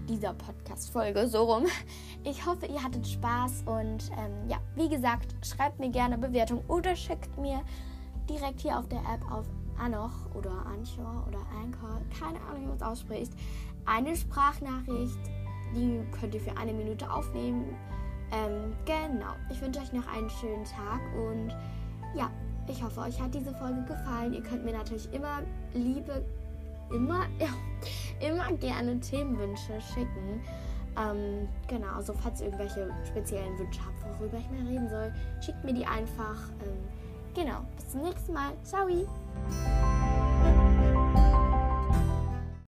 dieser 0.09 0.33
Podcast-Folge, 0.35 1.27
so 1.29 1.45
rum. 1.45 1.67
Ich 2.25 2.45
hoffe, 2.47 2.67
ihr 2.67 2.83
hattet 2.83 3.07
Spaß 3.07 3.65
und 3.67 4.11
ähm, 4.19 4.49
ja, 4.49 4.59
wie 4.77 4.89
gesagt, 4.89 5.35
schreibt 5.45 5.79
mir 5.79 5.91
gerne 5.91 6.17
Bewertung 6.19 6.63
oder 6.69 6.97
schickt 6.97 7.37
mir 7.39 7.61
direkt 8.29 8.61
hier 8.61 8.79
auf 8.79 8.89
der 8.89 9.01
App 9.01 9.31
auf 9.31 9.47
Anoch 9.79 10.35
oder 10.35 10.51
Anchor 10.67 11.25
oder 11.29 11.41
Anchor, 11.63 12.01
keine 12.19 12.41
Ahnung, 12.43 12.63
wie 12.63 12.67
man 12.67 12.77
es 12.77 12.83
ausspricht, 12.83 13.33
eine 13.85 14.17
Sprachnachricht. 14.17 15.21
Die 15.75 16.01
könnt 16.19 16.35
ihr 16.35 16.41
für 16.41 16.57
eine 16.57 16.73
Minute 16.73 17.11
aufnehmen. 17.11 17.77
Ähm, 18.33 18.75
genau. 18.85 19.35
Ich 19.51 19.61
wünsche 19.61 19.81
euch 19.81 19.93
noch 19.93 20.07
einen 20.09 20.31
schönen 20.31 20.65
Tag 20.65 21.01
und 21.15 21.55
ja, 22.15 22.31
ich 22.69 22.83
hoffe, 22.83 23.01
euch 23.01 23.21
hat 23.21 23.35
diese 23.35 23.53
Folge 23.55 23.83
gefallen. 23.83 24.33
Ihr 24.33 24.43
könnt 24.43 24.65
mir 24.65 24.73
natürlich 24.73 25.13
immer 25.13 25.43
liebe, 25.75 26.25
immer, 26.91 27.27
ja, 27.39 27.49
immer 28.27 28.53
gerne 28.53 28.99
Themenwünsche 29.01 29.81
schicken. 29.95 30.41
Ähm, 30.99 31.49
genau, 31.69 31.95
also 31.97 32.15
falls 32.15 32.41
ihr 32.41 32.47
irgendwelche 32.47 32.91
speziellen 33.07 33.59
Wünsche 33.59 33.81
habt, 33.85 34.19
worüber 34.19 34.39
ich 34.39 34.51
mal 34.51 34.67
reden 34.67 34.89
soll, 34.89 35.13
schickt 35.41 35.63
mir 35.65 35.75
die 35.75 35.85
einfach. 35.85 36.49
Ähm, 36.65 36.79
genau, 37.35 37.61
bis 37.77 37.91
zum 37.91 38.03
nächsten 38.03 38.33
Mal. 38.33 38.53
Ciao! 38.65 38.87